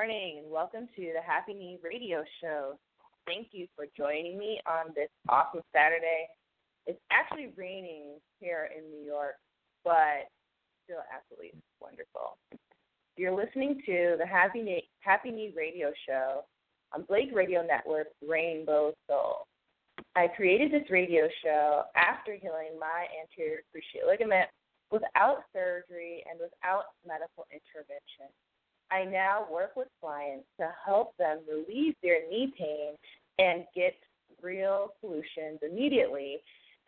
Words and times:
morning, 0.00 0.16
good 0.16 0.16
morning, 0.16 0.38
and 0.44 0.50
welcome 0.50 0.88
to 0.96 1.12
the 1.12 1.20
Happy 1.20 1.52
Knee 1.52 1.78
Radio 1.84 2.24
Show. 2.40 2.78
Thank 3.26 3.48
you 3.52 3.66
for 3.76 3.84
joining 3.98 4.38
me 4.38 4.58
on 4.66 4.94
this 4.94 5.10
awesome 5.28 5.60
Saturday. 5.76 6.26
It's 6.86 6.98
actually 7.12 7.52
raining 7.54 8.16
here 8.40 8.70
in 8.74 8.90
New 8.90 9.04
York, 9.04 9.34
but 9.84 10.32
still 10.84 11.04
absolutely 11.12 11.52
wonderful. 11.80 12.38
You're 13.18 13.36
listening 13.36 13.82
to 13.84 14.16
the 14.16 14.24
Happy 14.24 14.62
Me, 14.62 14.88
Happy 15.00 15.30
Knee 15.30 15.52
Radio 15.54 15.92
Show 16.08 16.44
on 16.94 17.02
Blake 17.02 17.28
Radio 17.34 17.62
Network, 17.62 18.06
Rainbow 18.26 18.94
Soul. 19.06 19.44
I 20.16 20.28
created 20.28 20.72
this 20.72 20.88
radio 20.88 21.28
show 21.44 21.82
after 21.94 22.36
healing 22.40 22.80
my 22.80 23.04
anterior 23.20 23.60
cruciate 23.68 24.08
ligament 24.08 24.48
without 24.90 25.44
surgery 25.52 26.24
and 26.30 26.40
without 26.40 26.96
medical 27.06 27.44
intervention. 27.52 28.32
I 28.90 29.04
now 29.04 29.46
work 29.50 29.76
with 29.76 29.88
clients 30.00 30.46
to 30.58 30.68
help 30.84 31.16
them 31.16 31.40
relieve 31.48 31.94
their 32.02 32.28
knee 32.28 32.52
pain 32.58 32.94
and 33.38 33.64
get 33.74 33.94
real 34.42 34.92
solutions 35.00 35.60
immediately 35.62 36.38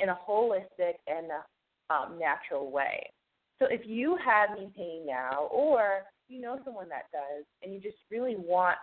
in 0.00 0.09
a 0.09 0.19
holistic 0.28 0.94
and 1.06 1.28
um, 1.91 2.19
natural 2.19 2.70
way. 2.70 3.11
So 3.59 3.67
if 3.70 3.83
you 3.84 4.17
have 4.25 4.59
knee 4.59 4.70
pain 4.77 5.06
now, 5.06 5.48
or 5.53 6.03
you 6.28 6.41
know 6.41 6.59
someone 6.64 6.89
that 6.89 7.05
does, 7.12 7.44
and 7.62 7.72
you 7.72 7.81
just 7.81 7.98
really 8.11 8.37
want 8.37 8.78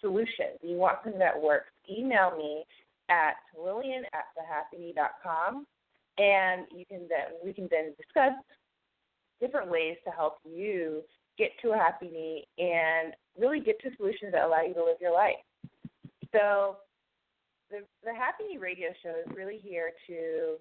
solutions, 0.00 0.58
you 0.62 0.76
want 0.76 0.98
something 1.04 1.20
that 1.20 1.40
works, 1.40 1.70
email 1.88 2.36
me 2.36 2.64
at 3.08 3.34
lillian 3.56 4.04
at 4.12 4.24
thehappyknee.com, 4.36 5.66
and 6.18 6.66
you 6.76 6.84
can 6.86 7.06
then 7.08 7.38
we 7.44 7.52
can 7.52 7.68
then 7.70 7.94
discuss 7.96 8.32
different 9.40 9.70
ways 9.70 9.96
to 10.04 10.10
help 10.10 10.38
you 10.44 11.02
get 11.38 11.50
to 11.62 11.72
a 11.72 11.76
happy 11.76 12.08
knee 12.08 12.46
and 12.58 13.14
really 13.38 13.60
get 13.60 13.80
to 13.80 13.90
solutions 13.96 14.32
that 14.32 14.44
allow 14.44 14.62
you 14.62 14.74
to 14.74 14.84
live 14.84 14.96
your 15.00 15.12
life. 15.12 15.36
So, 16.32 16.76
the, 17.70 17.78
the 18.04 18.12
Happy 18.12 18.44
Knee 18.50 18.58
Radio 18.58 18.88
Show 19.02 19.10
is 19.10 19.36
really 19.36 19.58
here 19.62 19.92
to 20.08 20.58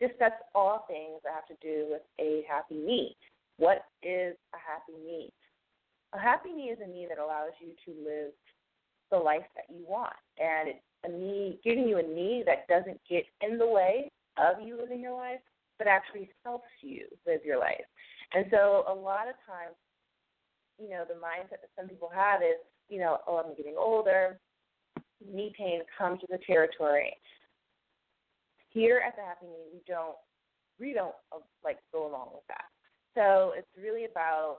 discuss 0.00 0.32
all 0.54 0.84
things 0.88 1.20
that 1.22 1.32
have 1.32 1.46
to 1.46 1.54
do 1.62 1.86
with 1.90 2.02
a 2.18 2.44
happy 2.48 2.74
knee. 2.74 3.16
What 3.58 3.84
is 4.02 4.34
a 4.54 4.58
happy 4.58 4.98
knee? 5.04 5.32
A 6.12 6.18
happy 6.18 6.50
knee 6.52 6.70
is 6.70 6.78
a 6.82 6.88
knee 6.88 7.06
that 7.08 7.18
allows 7.18 7.52
you 7.60 7.68
to 7.86 8.00
live 8.04 8.32
the 9.10 9.16
life 9.16 9.46
that 9.54 9.66
you 9.68 9.84
want, 9.86 10.14
and 10.38 10.70
it's 10.70 10.78
a 11.04 11.08
knee 11.08 11.58
giving 11.62 11.88
you 11.88 11.98
a 11.98 12.02
knee 12.02 12.42
that 12.46 12.66
doesn't 12.68 13.00
get 13.08 13.24
in 13.42 13.58
the 13.58 13.66
way 13.66 14.10
of 14.38 14.60
you 14.64 14.76
living 14.80 15.00
your 15.00 15.16
life, 15.16 15.40
but 15.78 15.86
actually 15.86 16.30
helps 16.44 16.68
you 16.80 17.06
live 17.26 17.40
your 17.44 17.58
life. 17.58 17.84
And 18.32 18.46
so, 18.50 18.84
a 18.88 18.94
lot 18.94 19.28
of 19.28 19.34
times 19.46 19.74
you 20.80 20.88
know, 20.88 21.04
the 21.06 21.14
mindset 21.14 21.60
that 21.60 21.70
some 21.78 21.88
people 21.88 22.10
have 22.14 22.42
is, 22.42 22.58
you 22.88 22.98
know, 22.98 23.18
oh, 23.26 23.42
I'm 23.44 23.54
getting 23.56 23.74
older, 23.78 24.38
knee 25.24 25.52
pain 25.56 25.82
comes 25.96 26.20
with 26.22 26.30
the 26.30 26.44
territory. 26.46 27.12
Here 28.70 29.02
at 29.06 29.16
the 29.16 29.22
Happy 29.22 29.46
Knee, 29.46 29.68
we 29.72 29.80
don't, 29.86 30.16
we 30.78 30.92
don't 30.94 31.14
uh, 31.32 31.40
like 31.64 31.78
go 31.92 32.08
along 32.08 32.30
with 32.32 32.44
that. 32.48 32.64
So 33.14 33.52
it's 33.56 33.68
really 33.80 34.04
about 34.04 34.58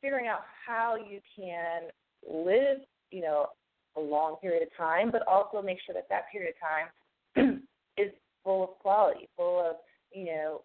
figuring 0.00 0.26
out 0.26 0.40
how 0.66 0.96
you 0.96 1.20
can 1.36 1.82
live, 2.28 2.78
you 3.10 3.22
know, 3.22 3.48
a 3.96 4.00
long 4.00 4.36
period 4.40 4.62
of 4.62 4.76
time, 4.76 5.10
but 5.10 5.26
also 5.28 5.62
make 5.62 5.78
sure 5.84 5.94
that 5.94 6.08
that 6.10 6.24
period 6.32 6.54
of 6.54 7.36
time 7.36 7.62
is 7.96 8.10
full 8.42 8.64
of 8.64 8.70
quality, 8.80 9.28
full 9.36 9.60
of, 9.60 9.76
you 10.12 10.26
know, 10.26 10.62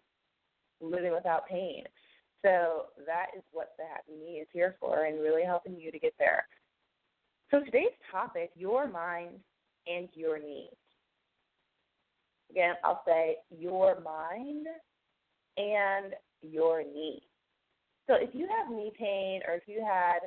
living 0.80 1.12
without 1.12 1.46
pain. 1.46 1.84
So 2.42 2.86
that 3.06 3.26
is 3.36 3.42
what 3.52 3.72
the 3.78 3.84
Happy 3.84 4.18
Knee 4.18 4.38
is 4.38 4.48
here 4.52 4.76
for 4.80 5.04
and 5.04 5.20
really 5.20 5.44
helping 5.44 5.78
you 5.78 5.90
to 5.92 5.98
get 5.98 6.14
there. 6.18 6.44
So 7.50 7.60
today's 7.64 7.92
topic, 8.10 8.50
your 8.54 8.88
mind 8.88 9.40
and 9.86 10.08
your 10.14 10.38
knee. 10.38 10.70
Again, 12.50 12.74
I'll 12.84 13.02
say 13.06 13.36
your 13.50 14.00
mind 14.00 14.66
and 15.56 16.14
your 16.42 16.82
knee. 16.82 17.22
So 18.06 18.14
if 18.14 18.30
you 18.32 18.48
have 18.48 18.70
knee 18.74 18.92
pain 18.98 19.40
or 19.46 19.54
if 19.54 19.62
you 19.66 19.84
had 19.84 20.20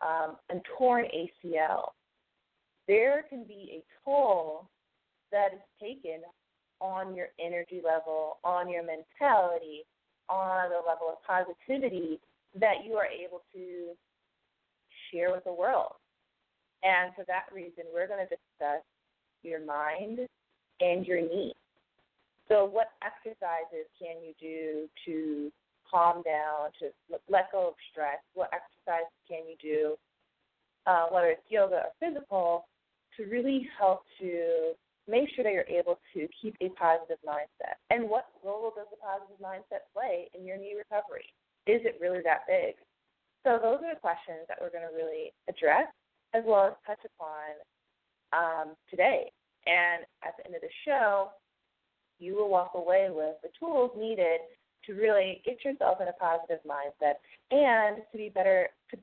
um, 0.00 0.36
a 0.50 0.60
torn 0.76 1.06
ACL, 1.06 1.90
there 2.86 3.24
can 3.28 3.44
be 3.44 3.80
a 3.82 3.84
toll 4.04 4.68
that 5.32 5.48
is 5.54 5.60
taken 5.80 6.20
on 6.80 7.14
your 7.14 7.28
energy 7.44 7.80
level, 7.84 8.38
on 8.44 8.68
your 8.68 8.82
mentality, 8.84 9.84
on 10.28 10.72
a 10.72 10.82
level 10.86 11.08
of 11.08 11.22
positivity 11.26 12.18
that 12.58 12.84
you 12.84 12.94
are 12.94 13.06
able 13.06 13.42
to 13.54 13.94
share 15.10 15.32
with 15.32 15.44
the 15.44 15.52
world. 15.52 15.92
And 16.82 17.14
for 17.14 17.24
that 17.26 17.44
reason, 17.52 17.84
we're 17.92 18.08
going 18.08 18.24
to 18.24 18.28
discuss 18.28 18.84
your 19.42 19.64
mind 19.64 20.20
and 20.80 21.06
your 21.06 21.20
needs. 21.20 21.54
So, 22.48 22.64
what 22.64 22.90
exercises 23.02 23.90
can 24.00 24.16
you 24.22 24.32
do 24.40 24.88
to 25.06 25.52
calm 25.90 26.22
down, 26.22 26.70
to 26.80 26.90
let 27.28 27.50
go 27.50 27.68
of 27.68 27.74
stress? 27.90 28.18
What 28.34 28.50
exercises 28.52 29.12
can 29.28 29.40
you 29.48 29.56
do, 29.60 29.96
uh, 30.86 31.06
whether 31.10 31.28
it's 31.28 31.42
yoga 31.48 31.86
or 31.86 31.92
physical, 31.98 32.66
to 33.16 33.24
really 33.24 33.68
help 33.78 34.02
to 34.20 34.72
make 35.08 35.28
sure 35.34 35.44
that 35.44 35.52
you're 35.52 35.70
able 35.70 35.98
to 36.14 36.28
keep 36.40 36.56
a 36.60 36.68
positive 36.70 37.18
mindset. 37.26 37.78
And 37.90 38.10
what 38.10 38.26
role 38.44 38.72
does 38.74 38.86
a 38.92 38.98
positive 38.98 39.38
mindset 39.38 39.86
play 39.94 40.28
in 40.34 40.44
your 40.44 40.56
knee 40.56 40.74
recovery? 40.76 41.32
Is 41.66 41.82
it 41.84 41.98
really 42.00 42.20
that 42.24 42.46
big? 42.46 42.74
So 43.44 43.58
those 43.62 43.78
are 43.86 43.94
the 43.94 44.00
questions 44.00 44.46
that 44.48 44.58
we're 44.60 44.74
going 44.74 44.86
to 44.86 44.94
really 44.94 45.32
address 45.48 45.86
as 46.34 46.42
well 46.46 46.66
as 46.66 46.74
touch 46.86 46.98
upon 47.06 47.54
um, 48.34 48.74
today. 48.90 49.30
And 49.66 50.02
at 50.24 50.34
the 50.36 50.46
end 50.46 50.54
of 50.54 50.62
the 50.62 50.74
show, 50.84 51.30
you 52.18 52.34
will 52.34 52.48
walk 52.48 52.72
away 52.74 53.08
with 53.10 53.36
the 53.42 53.50
tools 53.58 53.90
needed 53.96 54.40
to 54.86 54.94
really 54.94 55.42
get 55.44 55.64
yourself 55.64 55.98
in 56.00 56.08
a 56.08 56.12
positive 56.12 56.60
mindset 56.66 57.18
and 57.50 58.02
to 58.10 58.18
be 58.18 58.28
better 58.28 58.68
to, 58.90 58.96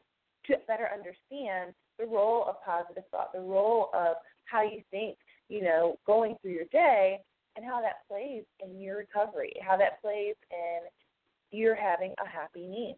to 0.47 0.59
better 0.67 0.89
understand 0.93 1.73
the 1.99 2.05
role 2.05 2.45
of 2.47 2.55
positive 2.65 3.03
thought, 3.11 3.31
the 3.33 3.39
role 3.39 3.89
of 3.93 4.15
how 4.45 4.61
you 4.61 4.81
think 4.91 5.17
you 5.49 5.61
know, 5.63 5.97
going 6.05 6.35
through 6.41 6.51
your 6.51 6.65
day 6.71 7.19
and 7.55 7.65
how 7.65 7.81
that 7.81 8.07
plays 8.07 8.43
in 8.59 8.79
your 8.79 8.97
recovery, 8.97 9.53
how 9.65 9.77
that 9.77 10.01
plays 10.01 10.35
in 10.51 10.79
you're 11.51 11.75
having 11.75 12.13
a 12.23 12.27
happy 12.27 12.65
knee. 12.65 12.95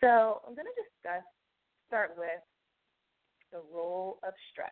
So 0.00 0.40
I'm 0.46 0.54
going 0.54 0.66
to 0.66 0.82
discuss, 0.82 1.22
start 1.86 2.14
with 2.18 2.42
the 3.52 3.60
role 3.72 4.18
of 4.26 4.34
stress 4.50 4.70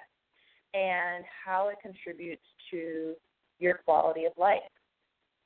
and 0.74 1.24
how 1.44 1.68
it 1.68 1.76
contributes 1.80 2.42
to 2.70 3.14
your 3.60 3.80
quality 3.84 4.24
of 4.24 4.32
life. 4.36 4.60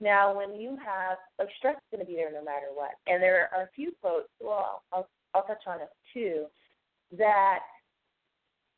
Now, 0.00 0.36
when 0.36 0.58
you 0.58 0.76
have 0.84 1.18
like 1.38 1.48
stress 1.58 1.76
is 1.76 1.96
going 1.96 2.04
to 2.04 2.10
be 2.10 2.16
there 2.16 2.32
no 2.32 2.44
matter 2.44 2.66
what, 2.74 2.92
and 3.06 3.22
there 3.22 3.48
are 3.54 3.64
a 3.64 3.70
few 3.74 3.92
quotes. 4.00 4.28
Well, 4.40 4.82
I'll 4.92 5.08
I'll 5.34 5.42
touch 5.42 5.62
on 5.66 5.80
a 5.80 5.88
few, 6.12 6.46
that 7.16 7.60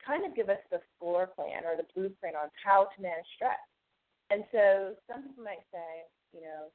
kind 0.08 0.24
of 0.24 0.34
give 0.34 0.48
us 0.48 0.62
the 0.72 0.80
floor 0.98 1.28
plan 1.36 1.68
or 1.68 1.76
the 1.76 1.84
blueprint 1.92 2.34
on 2.34 2.48
how 2.64 2.88
to 2.96 3.02
manage 3.02 3.28
stress. 3.36 3.60
And 4.32 4.42
so 4.50 4.96
some 5.04 5.22
people 5.22 5.44
might 5.44 5.64
say, 5.68 6.08
you 6.32 6.40
know, 6.40 6.72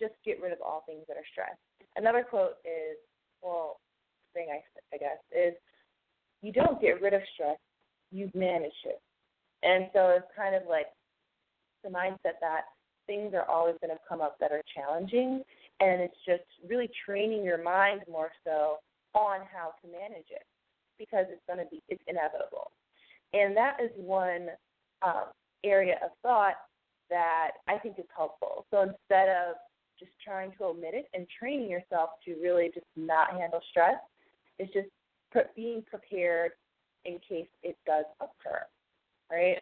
just 0.00 0.14
get 0.24 0.40
rid 0.40 0.52
of 0.52 0.58
all 0.64 0.82
things 0.88 1.04
that 1.08 1.20
are 1.20 1.28
stress. 1.30 1.56
Another 1.96 2.24
quote 2.24 2.56
is, 2.64 2.96
well, 3.42 3.80
thing 4.32 4.48
I, 4.48 4.64
I 4.94 4.98
guess 4.98 5.20
is, 5.30 5.52
you 6.40 6.52
don't 6.52 6.80
get 6.80 7.00
rid 7.00 7.12
of 7.12 7.20
stress, 7.34 7.58
you 8.10 8.30
manage 8.34 8.72
it. 8.84 9.00
And 9.62 9.88
so 9.92 10.08
it's 10.16 10.26
kind 10.34 10.56
of 10.56 10.62
like 10.68 10.86
the 11.84 11.90
mindset 11.90 12.40
that 12.40 12.62
things 13.06 13.34
are 13.34 13.48
always 13.48 13.76
going 13.80 13.94
to 13.94 14.00
come 14.08 14.20
up 14.20 14.38
that 14.40 14.50
are 14.50 14.62
challenging, 14.74 15.42
and 15.80 16.00
it's 16.00 16.16
just 16.26 16.42
really 16.68 16.90
training 17.06 17.44
your 17.44 17.62
mind 17.62 18.00
more 18.10 18.30
so 18.42 18.78
on 19.14 19.40
how 19.52 19.72
to 19.82 19.92
manage 19.92 20.26
it 20.30 20.42
because 21.02 21.26
it's 21.30 21.42
going 21.46 21.58
to 21.58 21.70
be 21.70 21.82
it's 21.88 22.02
inevitable. 22.06 22.70
And 23.34 23.56
that 23.56 23.78
is 23.82 23.90
one 23.96 24.48
um, 25.02 25.32
area 25.64 25.96
of 26.04 26.10
thought 26.22 26.54
that 27.10 27.52
I 27.68 27.78
think 27.78 27.98
is 27.98 28.04
helpful. 28.14 28.66
So 28.70 28.82
instead 28.82 29.28
of 29.28 29.56
just 29.98 30.12
trying 30.24 30.52
to 30.58 30.64
omit 30.64 30.94
it 30.94 31.06
and 31.14 31.26
training 31.38 31.70
yourself 31.70 32.10
to 32.24 32.36
really 32.42 32.70
just 32.74 32.86
not 32.96 33.32
handle 33.32 33.60
stress, 33.70 33.96
it's 34.58 34.72
just 34.72 34.88
being 35.56 35.82
prepared 35.88 36.52
in 37.04 37.18
case 37.26 37.48
it 37.62 37.76
does 37.86 38.04
occur, 38.20 38.62
right? 39.30 39.58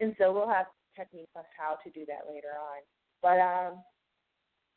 And 0.00 0.14
so 0.18 0.32
we'll 0.32 0.48
have 0.48 0.66
techniques 0.96 1.30
on 1.36 1.42
how 1.56 1.76
to 1.84 1.90
do 1.90 2.06
that 2.06 2.32
later 2.32 2.54
on. 2.58 2.80
But 3.22 3.38
um, 3.40 3.82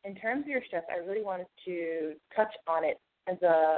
in 0.04 0.16
terms 0.16 0.44
of 0.44 0.48
your 0.48 0.62
stress, 0.66 0.84
I 0.92 0.98
really 0.98 1.24
wanted 1.24 1.48
to 1.66 2.14
touch 2.36 2.54
on 2.68 2.84
it 2.84 3.00
as 3.28 3.42
a 3.42 3.78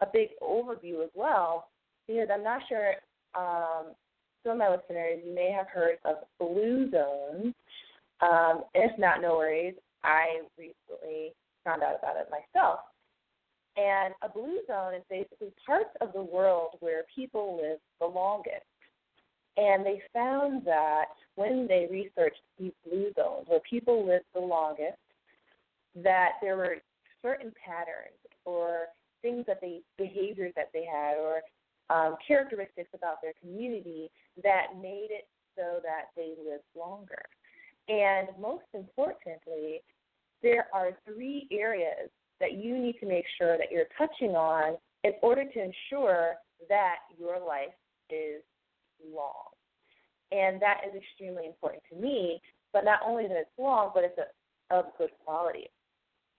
a 0.00 0.06
big 0.12 0.28
overview 0.42 1.02
as 1.02 1.10
well, 1.14 1.68
because 2.06 2.28
I'm 2.32 2.44
not 2.44 2.62
sure 2.68 2.94
um, 3.34 3.94
some 4.42 4.52
of 4.52 4.58
my 4.58 4.68
listeners 4.68 5.20
may 5.34 5.50
have 5.50 5.66
heard 5.68 5.98
of 6.04 6.16
blue 6.38 6.90
zones. 6.90 7.54
Um, 8.20 8.64
if 8.74 8.98
not, 8.98 9.20
no 9.20 9.36
worries. 9.36 9.74
I 10.04 10.42
recently 10.56 11.32
found 11.64 11.82
out 11.82 11.98
about 11.98 12.16
it 12.16 12.28
myself. 12.30 12.80
And 13.76 14.14
a 14.22 14.28
blue 14.28 14.58
zone 14.66 14.94
is 14.94 15.02
basically 15.08 15.52
parts 15.64 15.90
of 16.00 16.12
the 16.12 16.22
world 16.22 16.70
where 16.80 17.02
people 17.14 17.56
live 17.60 17.78
the 18.00 18.06
longest. 18.06 18.64
And 19.56 19.84
they 19.84 20.00
found 20.12 20.64
that 20.66 21.06
when 21.34 21.66
they 21.68 21.86
researched 21.90 22.40
these 22.58 22.72
blue 22.88 23.12
zones 23.14 23.46
where 23.46 23.60
people 23.68 24.06
live 24.06 24.22
the 24.34 24.40
longest, 24.40 24.98
that 25.96 26.32
there 26.40 26.56
were 26.56 26.76
certain 27.22 27.52
patterns 27.64 28.18
or 28.44 28.86
things 29.22 29.44
that 29.46 29.60
they 29.60 29.80
behaviors 29.96 30.52
that 30.56 30.70
they 30.72 30.84
had 30.84 31.16
or 31.18 31.42
um, 31.90 32.16
characteristics 32.26 32.90
about 32.94 33.22
their 33.22 33.32
community 33.40 34.10
that 34.42 34.66
made 34.80 35.08
it 35.10 35.26
so 35.56 35.80
that 35.82 36.06
they 36.16 36.34
lived 36.38 36.64
longer. 36.76 37.22
And 37.88 38.28
most 38.40 38.66
importantly, 38.74 39.80
there 40.42 40.66
are 40.74 40.90
three 41.06 41.48
areas 41.50 42.10
that 42.40 42.52
you 42.52 42.78
need 42.78 42.96
to 43.00 43.06
make 43.06 43.24
sure 43.40 43.56
that 43.56 43.68
you're 43.72 43.86
touching 43.96 44.36
on 44.36 44.76
in 45.04 45.12
order 45.22 45.44
to 45.44 45.58
ensure 45.58 46.34
that 46.68 46.96
your 47.18 47.44
life 47.44 47.74
is 48.10 48.42
long. 49.14 49.50
And 50.30 50.60
that 50.60 50.82
is 50.86 50.94
extremely 50.94 51.46
important 51.46 51.82
to 51.90 51.96
me, 51.96 52.40
but 52.72 52.84
not 52.84 53.00
only 53.06 53.26
that 53.26 53.36
it's 53.36 53.50
long, 53.58 53.90
but 53.94 54.04
it's 54.04 54.18
a, 54.18 54.74
of 54.74 54.86
good 54.98 55.10
quality. 55.24 55.68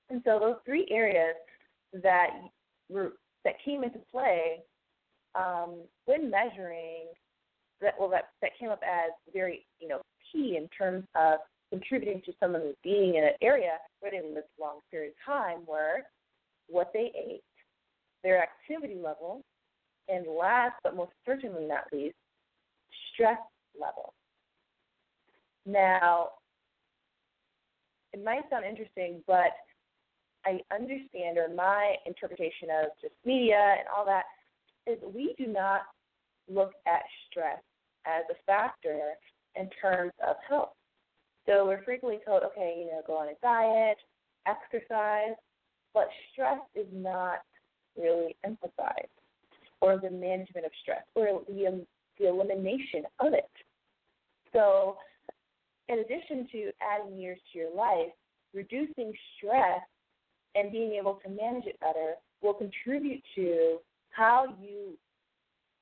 And 0.09 0.21
so 0.23 0.39
those 0.39 0.55
three 0.65 0.87
areas 0.91 1.35
that 2.03 2.29
that 2.89 3.55
came 3.63 3.83
into 3.83 3.99
play 4.11 4.59
um, 5.35 5.81
when 6.05 6.29
measuring 6.29 7.05
that 7.81 7.93
well 7.99 8.09
that 8.09 8.29
that 8.41 8.51
came 8.59 8.69
up 8.69 8.81
as 8.83 9.11
very 9.33 9.65
you 9.79 9.87
know 9.87 10.01
key 10.31 10.57
in 10.57 10.67
terms 10.69 11.05
of 11.15 11.39
contributing 11.71 12.21
to 12.25 12.33
someone 12.39 12.73
being 12.83 13.15
in 13.15 13.23
an 13.23 13.33
area 13.41 13.77
where 13.99 14.11
they 14.11 14.21
lived 14.21 14.47
a 14.57 14.61
long 14.61 14.79
period 14.89 15.11
of 15.11 15.33
time 15.33 15.59
were 15.67 15.99
what 16.67 16.91
they 16.93 17.11
ate, 17.15 17.43
their 18.23 18.41
activity 18.41 18.95
level, 18.95 19.41
and 20.07 20.25
last 20.27 20.73
but 20.83 20.95
most 20.95 21.11
certainly 21.25 21.65
not 21.65 21.83
least, 21.91 22.15
stress 23.13 23.37
level. 23.79 24.13
Now, 25.65 26.29
it 28.13 28.23
might 28.23 28.49
sound 28.49 28.65
interesting, 28.65 29.21
but 29.27 29.51
I 30.45 30.59
understand, 30.73 31.37
or 31.37 31.53
my 31.53 31.95
interpretation 32.05 32.69
of 32.83 32.91
just 33.01 33.13
media 33.25 33.75
and 33.77 33.87
all 33.95 34.05
that, 34.05 34.23
is 34.87 34.97
we 35.13 35.35
do 35.37 35.47
not 35.47 35.81
look 36.51 36.71
at 36.87 37.01
stress 37.29 37.61
as 38.05 38.23
a 38.31 38.35
factor 38.45 39.13
in 39.55 39.69
terms 39.81 40.13
of 40.25 40.35
health. 40.47 40.73
So 41.45 41.65
we're 41.65 41.83
frequently 41.83 42.19
told, 42.25 42.43
okay, 42.43 42.75
you 42.79 42.85
know, 42.85 43.01
go 43.05 43.17
on 43.17 43.29
a 43.29 43.35
diet, 43.41 43.97
exercise, 44.47 45.35
but 45.93 46.07
stress 46.31 46.59
is 46.75 46.87
not 46.93 47.39
really 47.97 48.35
emphasized, 48.45 49.07
or 49.81 49.97
the 49.97 50.09
management 50.09 50.65
of 50.65 50.71
stress, 50.81 51.03
or 51.15 51.41
the, 51.49 51.67
um, 51.67 51.87
the 52.19 52.27
elimination 52.27 53.03
of 53.19 53.33
it. 53.33 53.49
So, 54.53 54.97
in 55.87 55.99
addition 55.99 56.47
to 56.51 56.71
adding 56.81 57.17
years 57.17 57.39
to 57.51 57.59
your 57.59 57.73
life, 57.73 58.11
reducing 58.53 59.11
stress 59.37 59.81
and 60.55 60.71
being 60.71 60.93
able 60.93 61.19
to 61.23 61.29
manage 61.29 61.65
it 61.65 61.79
better 61.79 62.15
will 62.41 62.53
contribute 62.53 63.21
to 63.35 63.77
how 64.11 64.45
you 64.61 64.97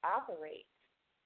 operate 0.03 0.65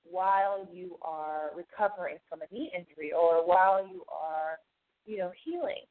while 0.10 0.68
you 0.74 0.98
are 1.02 1.52
recovering 1.56 2.18
from 2.30 2.42
a 2.42 2.54
knee 2.54 2.72
injury 2.76 3.14
or 3.14 3.46
while 3.46 3.86
you 3.86 4.04
are, 4.12 4.58
you 5.06 5.18
know, 5.18 5.32
healing. 5.44 5.84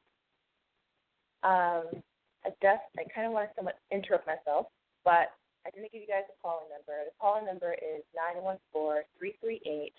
Um, 1.43 2.03
I 2.45 2.49
guess 2.61 2.79
I 2.97 3.03
kind 3.13 3.27
of 3.27 3.33
want 3.33 3.49
to 3.49 3.55
somewhat 3.55 3.77
interrupt 3.91 4.27
myself, 4.27 4.67
but 5.03 5.33
I'm 5.65 5.71
going 5.75 5.85
to 5.85 5.91
give 5.91 6.01
you 6.01 6.07
guys 6.07 6.23
a 6.29 6.33
calling 6.41 6.67
number. 6.73 7.03
The 7.05 7.11
calling 7.19 7.45
number 7.45 7.73
is 7.73 8.03
914 8.15 9.03
338 9.17 9.93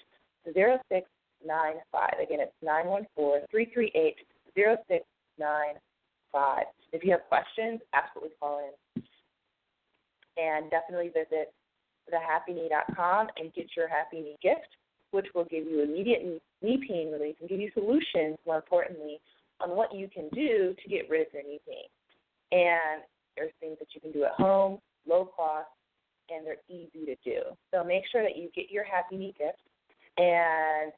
0695. 0.44 2.19
Again, 2.19 2.40
it's 2.40 2.52
914 2.62 3.46
338 3.50 4.16
0695. 4.54 6.66
If 6.92 7.04
you 7.04 7.10
have 7.12 7.22
questions, 7.28 7.80
absolutely 7.94 8.36
call 8.38 8.60
in. 8.60 9.02
And 10.37 10.70
definitely 10.70 11.08
visit 11.08 11.52
thehappyknee.com 12.12 13.28
and 13.37 13.52
get 13.54 13.66
your 13.76 13.88
happy 13.88 14.20
knee 14.20 14.37
gift, 14.42 14.76
which 15.11 15.26
will 15.34 15.44
give 15.44 15.64
you 15.66 15.82
immediate 15.82 16.22
knee 16.62 16.84
pain 16.88 17.12
relief 17.12 17.37
and 17.40 17.49
give 17.49 17.61
you 17.61 17.70
solutions, 17.75 18.38
more 18.46 18.56
importantly, 18.56 19.20
on 19.61 19.70
what 19.76 19.94
you 19.94 20.08
can 20.08 20.28
do 20.30 20.75
to 20.82 20.88
get 20.88 21.08
rid 21.08 21.26
of 21.26 21.32
your 21.32 21.42
knee 21.42 21.61
pain. 21.66 21.87
And 22.52 23.02
there's 23.37 23.52
things 23.61 23.76
that 23.78 23.88
you 23.94 24.00
can 24.00 24.12
do 24.12 24.25
at 24.25 24.32
home, 24.32 24.78
low 25.06 25.30
cost, 25.37 25.68
and 26.30 26.46
they're 26.46 26.56
easy 26.68 27.06
to 27.06 27.16
do. 27.25 27.40
So 27.72 27.84
make 27.84 28.04
sure 28.11 28.22
that 28.22 28.37
you 28.37 28.49
get 28.54 28.70
your 28.70 28.84
happy 28.84 29.16
knee 29.16 29.34
gift 29.38 29.58
and, 30.18 30.92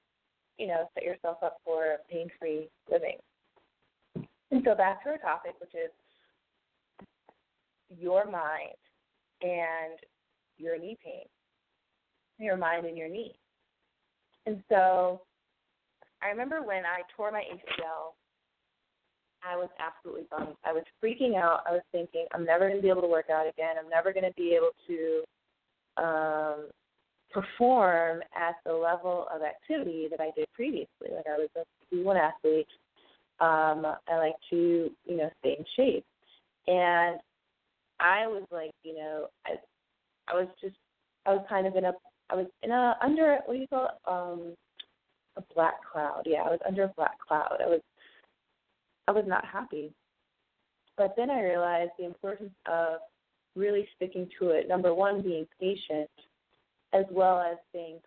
you 0.59 0.67
know, 0.67 0.89
set 0.95 1.05
yourself 1.05 1.39
up 1.43 1.59
for 1.65 1.99
pain 2.11 2.29
free 2.39 2.69
living. 2.91 3.19
And 4.55 4.63
so 4.65 4.77
back 4.77 5.03
to 5.03 5.11
our 5.11 5.19
topic, 5.19 5.57
which 5.59 5.75
is 5.75 5.91
your 7.91 8.25
mind 8.25 8.79
and 9.43 9.99
your 10.59 10.79
knee 10.79 10.97
pain, 11.05 11.25
your 12.39 12.57
mind 12.57 12.87
and 12.87 12.97
your 12.97 13.09
knee. 13.09 13.35
And 14.47 14.63
so 14.69 15.23
I 16.23 16.29
remember 16.29 16.63
when 16.63 16.85
I 16.85 17.03
tore 17.17 17.33
my 17.33 17.41
ACL, 17.41 18.15
I 19.43 19.57
was 19.57 19.71
absolutely 19.81 20.27
bummed. 20.31 20.55
I 20.65 20.73
was 20.73 20.85
freaking 21.03 21.35
out. 21.35 21.65
I 21.69 21.73
was 21.73 21.83
thinking, 21.91 22.27
I'm 22.33 22.45
never 22.45 22.69
going 22.69 22.79
to 22.79 22.83
be 22.83 22.91
able 22.91 23.03
to 23.03 23.09
work 23.09 23.31
out 23.31 23.49
again. 23.49 23.75
I'm 23.77 23.91
never 23.91 24.13
going 24.13 24.25
to 24.25 24.35
be 24.37 24.57
able 24.57 24.71
to 24.87 25.25
um, 26.01 26.69
perform 27.33 28.21
at 28.37 28.55
the 28.65 28.73
level 28.73 29.27
of 29.35 29.43
activity 29.43 30.07
that 30.13 30.21
I 30.21 30.31
did 30.37 30.47
previously. 30.53 31.09
Like 31.11 31.27
I 31.27 31.39
was 31.39 31.49
a 31.57 31.95
D1 31.95 32.17
athlete. 32.17 32.69
Um, 33.41 33.85
I 34.09 34.17
like 34.17 34.37
to, 34.51 34.91
you 35.07 35.17
know, 35.17 35.31
stay 35.41 35.57
in 35.59 35.65
shape. 35.77 36.05
And 36.67 37.19
I 38.01 38.27
was 38.27 38.45
like, 38.51 38.73
you 38.83 38.95
know, 38.95 39.27
I 39.47 39.55
I 40.29 40.35
was 40.35 40.49
just 40.61 40.77
I 41.27 41.35
was 41.35 41.45
kind 41.49 41.67
of 41.67 41.77
in 41.77 41.85
a 41.85 41.93
I 42.31 42.37
was 42.37 42.47
in 42.63 42.71
a 42.71 42.97
under 43.03 43.39
what 43.45 43.55
do 43.55 43.61
you 43.61 43.69
call 43.69 43.87
it? 43.87 44.11
Um 44.11 44.55
a 45.37 45.55
black 45.55 45.75
cloud. 45.91 46.23
Yeah, 46.27 46.43
I 46.43 46.51
was 46.51 46.61
under 46.67 46.85
a 46.85 46.95
black 46.97 47.19
cloud. 47.27 47.59
I 47.61 47.67
was 47.67 47.81
I 49.09 49.13
was 49.13 49.25
not 49.27 49.45
happy. 49.45 49.93
But 50.97 51.15
then 51.17 51.29
I 51.29 51.43
realized 51.43 51.91
the 51.99 52.05
importance 52.05 52.55
of 52.67 53.01
really 53.57 53.89
sticking 53.97 54.29
to 54.39 54.51
it. 54.51 54.69
Number 54.69 54.95
one, 54.95 55.23
being 55.23 55.47
patient, 55.61 56.09
as 56.93 57.05
well 57.11 57.41
as 57.41 57.57
staying 57.71 57.99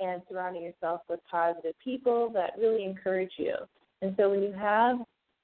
and 0.00 0.22
surrounding 0.28 0.62
yourself 0.62 1.00
with 1.08 1.20
positive 1.30 1.74
people 1.82 2.30
that 2.34 2.52
really 2.58 2.84
encourage 2.84 3.32
you. 3.38 3.54
And 4.02 4.14
so 4.18 4.30
when 4.30 4.42
you 4.42 4.52
have, 4.52 4.98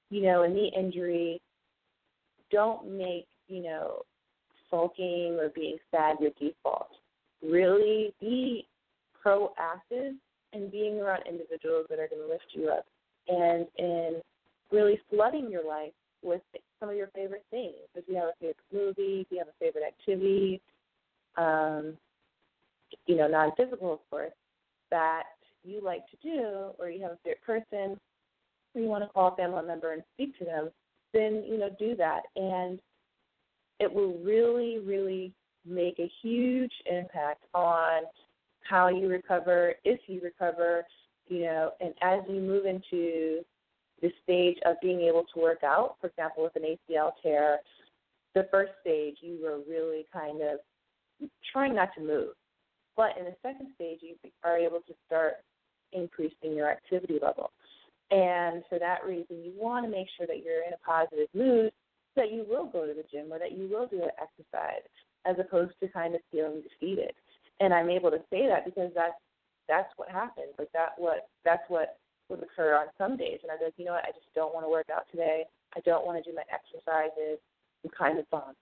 you 0.09 0.21
know, 0.23 0.43
a 0.43 0.47
knee 0.47 0.71
injury, 0.77 1.41
don't 2.51 2.97
make, 2.97 3.25
you 3.47 3.63
know, 3.63 4.01
sulking 4.69 5.37
or 5.39 5.49
being 5.49 5.77
sad 5.91 6.17
your 6.19 6.31
default. 6.39 6.89
Really 7.41 8.13
be 8.19 8.67
proactive 9.25 10.15
and 10.53 10.71
being 10.71 10.99
around 10.99 11.23
individuals 11.27 11.87
that 11.89 11.99
are 11.99 12.07
going 12.07 12.21
to 12.21 12.31
lift 12.31 12.45
you 12.51 12.69
up 12.69 12.85
and 13.27 13.65
in 13.77 14.21
really 14.71 14.99
flooding 15.09 15.49
your 15.49 15.65
life 15.67 15.93
with 16.21 16.41
some 16.79 16.89
of 16.89 16.95
your 16.95 17.09
favorite 17.15 17.45
things. 17.51 17.73
If 17.95 18.05
you 18.07 18.15
have 18.15 18.29
a 18.29 18.33
favorite 18.39 18.57
movie, 18.71 19.21
if 19.21 19.27
you 19.29 19.37
have 19.39 19.47
a 19.47 19.59
favorite 19.59 19.83
activity, 19.85 20.61
um, 21.37 21.97
you 23.07 23.15
know, 23.15 23.27
non 23.27 23.51
physical, 23.57 23.93
of 23.93 23.99
course, 24.09 24.33
that 24.91 25.23
you 25.63 25.81
like 25.83 26.03
to 26.09 26.17
do, 26.21 26.71
or 26.77 26.89
you 26.89 27.01
have 27.01 27.11
a 27.11 27.17
favorite 27.23 27.41
person, 27.43 27.99
you 28.81 28.87
want 28.87 29.03
to 29.03 29.09
call 29.09 29.33
a 29.33 29.35
family 29.35 29.65
member 29.65 29.93
and 29.93 30.03
speak 30.13 30.37
to 30.39 30.45
them, 30.45 30.69
then, 31.13 31.43
you 31.47 31.57
know, 31.57 31.69
do 31.77 31.95
that. 31.95 32.21
And 32.35 32.79
it 33.79 33.91
will 33.91 34.17
really, 34.19 34.79
really 34.79 35.33
make 35.65 35.99
a 35.99 36.11
huge 36.21 36.71
impact 36.85 37.43
on 37.53 38.03
how 38.61 38.87
you 38.87 39.07
recover, 39.07 39.73
if 39.83 39.99
you 40.07 40.21
recover, 40.21 40.85
you 41.27 41.41
know, 41.41 41.71
and 41.79 41.93
as 42.01 42.21
you 42.27 42.39
move 42.39 42.65
into 42.65 43.43
the 44.01 44.11
stage 44.23 44.57
of 44.65 44.75
being 44.81 45.01
able 45.01 45.25
to 45.33 45.39
work 45.39 45.63
out, 45.63 45.95
for 46.01 46.07
example, 46.07 46.43
with 46.43 46.55
an 46.55 46.63
ACL 46.63 47.11
tear, 47.21 47.59
the 48.35 48.47
first 48.51 48.71
stage 48.81 49.17
you 49.21 49.39
were 49.41 49.59
really 49.69 50.05
kind 50.11 50.41
of 50.41 50.59
trying 51.51 51.75
not 51.75 51.89
to 51.95 52.01
move. 52.01 52.29
But 52.95 53.17
in 53.17 53.25
the 53.25 53.35
second 53.41 53.67
stage, 53.75 53.99
you 54.01 54.15
are 54.43 54.57
able 54.57 54.79
to 54.81 54.93
start 55.07 55.35
increasing 55.91 56.55
your 56.55 56.69
activity 56.69 57.19
level. 57.21 57.51
And 58.13 58.63
for 58.69 58.77
that 58.77 59.03
reason, 59.05 59.43
you 59.43 59.53
want 59.57 59.85
to 59.85 59.91
make 59.91 60.07
sure 60.17 60.27
that 60.27 60.43
you're 60.45 60.61
in 60.61 60.73
a 60.73 60.85
positive 60.85 61.27
mood 61.33 61.71
so 62.13 62.21
that 62.21 62.31
you 62.31 62.45
will 62.47 62.67
go 62.67 62.85
to 62.85 62.93
the 62.93 63.03
gym 63.11 63.33
or 63.33 63.39
that 63.39 63.57
you 63.57 63.67
will 63.67 63.87
do 63.87 64.03
an 64.03 64.13
exercise 64.21 64.85
as 65.25 65.35
opposed 65.39 65.73
to 65.81 65.87
kind 65.87 66.13
of 66.13 66.21
feeling 66.31 66.61
defeated 66.61 67.13
and 67.59 67.73
I'm 67.73 67.89
able 67.89 68.11
to 68.11 68.21
say 68.29 68.47
that 68.47 68.65
because 68.65 68.91
that's 68.95 69.15
that's 69.67 69.89
what 69.95 70.09
happens. 70.09 70.53
Like 70.57 70.71
that 70.73 70.93
what 70.97 71.29
that's 71.45 71.63
what 71.67 71.97
would 72.29 72.43
occur 72.43 72.75
on 72.75 72.87
some 72.97 73.17
days, 73.17 73.39
and 73.43 73.51
I'd 73.51 73.59
be 73.59 73.65
like, 73.65 73.73
you 73.77 73.85
know 73.85 73.93
what, 73.93 74.05
I 74.05 74.11
just 74.11 74.33
don't 74.35 74.53
want 74.53 74.65
to 74.65 74.69
work 74.69 74.87
out 74.93 75.05
today. 75.11 75.43
I 75.75 75.79
don't 75.81 76.05
want 76.05 76.23
to 76.23 76.29
do 76.29 76.35
my 76.35 76.43
exercises. 76.51 77.39
I'm 77.83 77.91
kind 77.97 78.19
of 78.19 78.29
bummed. 78.29 78.55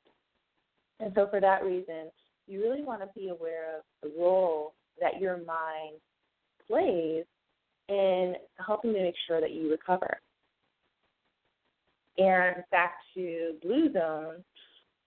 And 1.00 1.12
so 1.16 1.28
for 1.30 1.40
that 1.40 1.64
reason, 1.64 2.12
you 2.48 2.62
really 2.62 2.84
want 2.84 3.02
to 3.02 3.10
be 3.20 3.30
aware 3.30 3.78
of 3.78 3.84
the 4.04 4.12
role 4.20 4.74
that 5.00 5.20
your 5.20 5.38
mind 5.38 5.98
plays 6.68 7.26
in 7.90 8.36
helping 8.66 8.94
to 8.94 9.02
make 9.02 9.16
sure 9.28 9.42
that 9.42 9.52
you 9.52 9.70
recover. 9.70 10.20
And 12.18 12.58
back 12.72 12.96
to 13.16 13.54
Blue 13.62 13.92
Zone, 13.94 14.44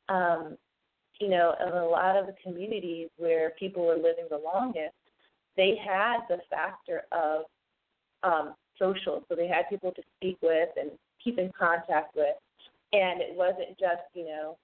um, 0.09 0.57
you 1.21 1.29
know, 1.29 1.55
in 1.65 1.73
a 1.73 1.87
lot 1.87 2.17
of 2.17 2.27
the 2.27 2.35
communities 2.43 3.09
where 3.17 3.53
people 3.59 3.87
were 3.87 3.97
living 3.97 4.27
the 4.31 4.41
longest, 4.43 4.95
they 5.57 5.77
had 5.77 6.21
the 6.29 6.39
factor 6.51 7.03
of 7.13 7.43
um, 8.23 8.55
social. 8.79 9.25
So 9.29 9.37
they 9.37 9.47
had 9.47 9.69
people 9.69 9.93
to 9.93 10.03
speak 10.17 10.39
with 10.43 10.71
and 10.77 10.91
keep 11.23 11.39
in 11.39 11.53
contact 11.57 12.17
with. 12.17 12.35
And 12.93 13.21
it 13.21 13.35
wasn't 13.35 13.79
just, 13.79 14.03
you 14.15 14.25
know, 14.25 14.57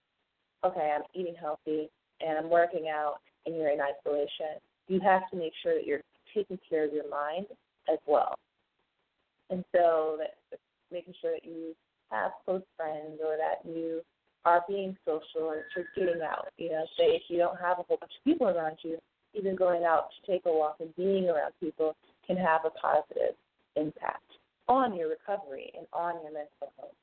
okay, 0.64 0.94
I'm 0.94 1.02
eating 1.14 1.34
healthy 1.40 1.88
and 2.20 2.38
I'm 2.38 2.50
working 2.50 2.88
out 2.88 3.16
and 3.46 3.54
you're 3.54 3.70
in 3.70 3.80
isolation. 3.80 4.60
You 4.88 5.00
have 5.00 5.28
to 5.30 5.36
make 5.36 5.52
sure 5.62 5.74
that 5.74 5.86
you're 5.86 6.02
taking 6.34 6.58
care 6.68 6.84
of 6.84 6.92
your 6.92 7.08
mind 7.08 7.46
as 7.88 7.98
well. 8.06 8.38
And 9.50 9.64
so 9.74 10.18
that 10.18 10.58
making 10.92 11.14
sure 11.20 11.32
that 11.32 11.44
you 11.44 11.74
have 12.10 12.32
close 12.44 12.62
friends 12.76 13.20
or 13.24 13.36
that 13.36 13.68
you 13.68 14.00
are 14.44 14.64
being 14.68 14.96
social 15.04 15.50
and 15.50 15.62
just 15.74 15.88
getting 15.94 16.22
out. 16.22 16.48
You 16.56 16.70
know, 16.70 16.84
say 16.96 17.16
if 17.16 17.22
you 17.28 17.38
don't 17.38 17.60
have 17.60 17.78
a 17.78 17.82
whole 17.82 17.98
bunch 17.98 18.12
of 18.16 18.24
people 18.24 18.48
around 18.48 18.78
you, 18.82 18.98
even 19.34 19.54
going 19.54 19.84
out 19.84 20.08
to 20.10 20.32
take 20.32 20.42
a 20.46 20.52
walk 20.52 20.76
and 20.80 20.94
being 20.96 21.28
around 21.28 21.52
people 21.60 21.94
can 22.26 22.36
have 22.36 22.62
a 22.64 22.70
positive 22.70 23.34
impact 23.76 24.22
on 24.68 24.94
your 24.96 25.08
recovery 25.08 25.70
and 25.76 25.86
on 25.92 26.14
your 26.22 26.32
mental 26.32 26.72
health. 26.76 26.94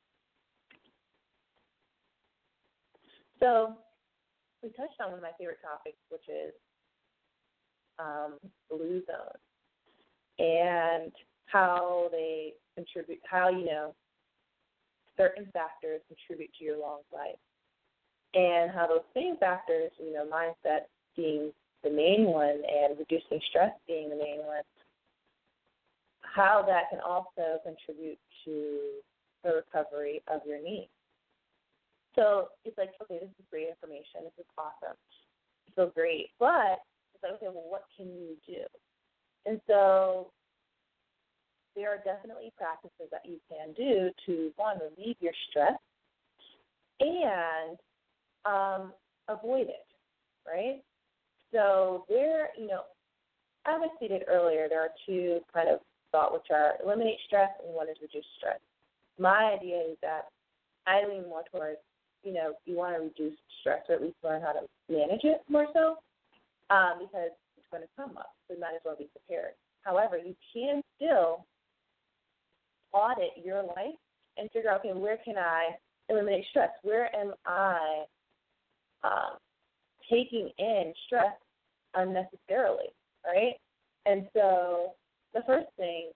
So 3.39 3.75
we 4.63 4.69
touched 4.69 4.99
on 4.99 5.11
one 5.11 5.19
of 5.19 5.21
my 5.21 5.31
favorite 5.37 5.59
topics, 5.61 5.97
which 6.09 6.27
is 6.27 6.53
um, 7.99 8.39
blue 8.69 9.01
zones 9.05 9.46
and 10.39 11.11
how 11.47 12.09
they 12.11 12.53
contribute, 12.75 13.19
how 13.29 13.49
you 13.49 13.65
know 13.65 13.95
certain 15.17 15.47
factors 15.51 16.01
contribute 16.07 16.51
to 16.57 16.63
your 16.63 16.77
long 16.77 17.01
life. 17.13 17.39
And 18.33 18.69
how 18.71 18.87
those 18.87 19.07
same 19.15 19.37
factors, 19.37 19.91
you 19.97 20.13
know, 20.13 20.25
mindset 20.25 20.85
being 21.15 21.51
the 21.83 21.89
main 21.89 22.25
one 22.25 22.61
and 22.69 22.97
reducing 22.99 23.39
stress 23.49 23.71
being 23.87 24.09
the 24.09 24.15
main 24.15 24.39
one, 24.45 24.61
how 26.21 26.63
that 26.67 26.89
can 26.91 26.99
also 26.99 27.57
contribute 27.63 28.19
to 28.45 29.01
the 29.43 29.63
recovery 29.63 30.21
of 30.27 30.41
your 30.45 30.61
knee. 30.61 30.89
So 32.15 32.49
it's 32.65 32.77
like, 32.77 32.91
okay, 33.01 33.19
this 33.21 33.29
is 33.29 33.45
great 33.49 33.69
information. 33.69 34.25
This 34.25 34.45
is 34.45 34.49
awesome. 34.57 34.97
Feel 35.75 35.91
great. 35.93 36.29
But 36.39 36.81
it's 37.13 37.23
like, 37.23 37.33
okay, 37.33 37.47
well, 37.53 37.69
what 37.69 37.85
can 37.95 38.07
you 38.07 38.35
do? 38.45 38.65
And 39.47 39.61
so 39.65 40.27
there 41.75 41.89
are 41.89 41.97
definitely 42.03 42.51
practices 42.57 43.07
that 43.11 43.21
you 43.23 43.37
can 43.49 43.73
do 43.73 44.09
to 44.25 44.51
one 44.57 44.77
relieve 44.79 45.15
your 45.19 45.33
stress 45.49 45.79
and 46.99 47.77
um, 48.45 48.93
avoid 49.29 49.67
it, 49.67 49.85
right? 50.45 50.81
So 51.53 52.03
there, 52.09 52.49
you 52.57 52.67
know, 52.67 52.81
as 53.65 53.79
I 53.81 53.95
stated 53.97 54.23
earlier, 54.27 54.67
there 54.67 54.81
are 54.81 54.89
two 55.05 55.39
kind 55.53 55.69
of 55.69 55.79
thought 56.11 56.33
which 56.33 56.47
are 56.51 56.73
eliminate 56.83 57.19
stress 57.25 57.51
and 57.65 57.73
one 57.73 57.87
is 57.89 57.97
reduce 58.01 58.25
stress. 58.37 58.59
My 59.19 59.55
idea 59.57 59.77
is 59.77 59.97
that 60.01 60.25
I 60.87 61.07
lean 61.07 61.23
more 61.29 61.43
towards, 61.51 61.79
you 62.23 62.33
know, 62.33 62.53
you 62.65 62.75
want 62.75 62.95
to 62.95 63.01
reduce 63.01 63.37
stress 63.61 63.83
or 63.87 63.95
at 63.95 64.01
least 64.01 64.15
learn 64.23 64.41
how 64.41 64.53
to 64.53 64.61
manage 64.89 65.23
it 65.23 65.41
more 65.49 65.67
so, 65.73 65.97
um, 66.69 66.99
because 66.99 67.31
it's 67.67 67.71
going 67.71 67.83
to 67.83 67.89
come 67.95 68.17
up. 68.17 68.31
So 68.47 68.55
you 68.55 68.59
might 68.59 68.75
as 68.75 68.81
well 68.85 68.95
be 68.97 69.09
prepared. 69.11 69.53
However, 69.81 70.17
you 70.17 70.35
can 70.53 70.81
still 70.95 71.45
audit 72.93 73.31
your 73.43 73.63
life 73.63 73.97
and 74.37 74.49
figure 74.51 74.69
out, 74.69 74.79
okay, 74.79 74.93
where 74.93 75.17
can 75.23 75.37
I 75.37 75.69
eliminate 76.09 76.45
stress? 76.49 76.69
Where 76.83 77.13
am 77.15 77.33
I 77.45 78.03
um, 79.03 79.37
taking 80.09 80.49
in 80.57 80.93
stress 81.05 81.33
unnecessarily, 81.95 82.87
right? 83.25 83.55
And 84.05 84.27
so 84.33 84.93
the 85.33 85.41
first 85.45 85.67
thing 85.77 86.11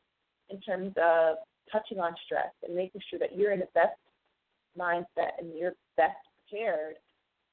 in 0.50 0.60
terms 0.62 0.94
of 1.02 1.38
touching 1.72 2.00
on 2.00 2.14
stress 2.26 2.52
and 2.66 2.76
making 2.76 3.02
sure 3.10 3.20
that 3.20 3.36
you're 3.36 3.52
in 3.52 3.60
the 3.60 3.68
best 3.74 3.98
mindset 4.78 5.40
and 5.40 5.58
you're 5.58 5.74
best 5.98 6.16
prepared 6.50 6.96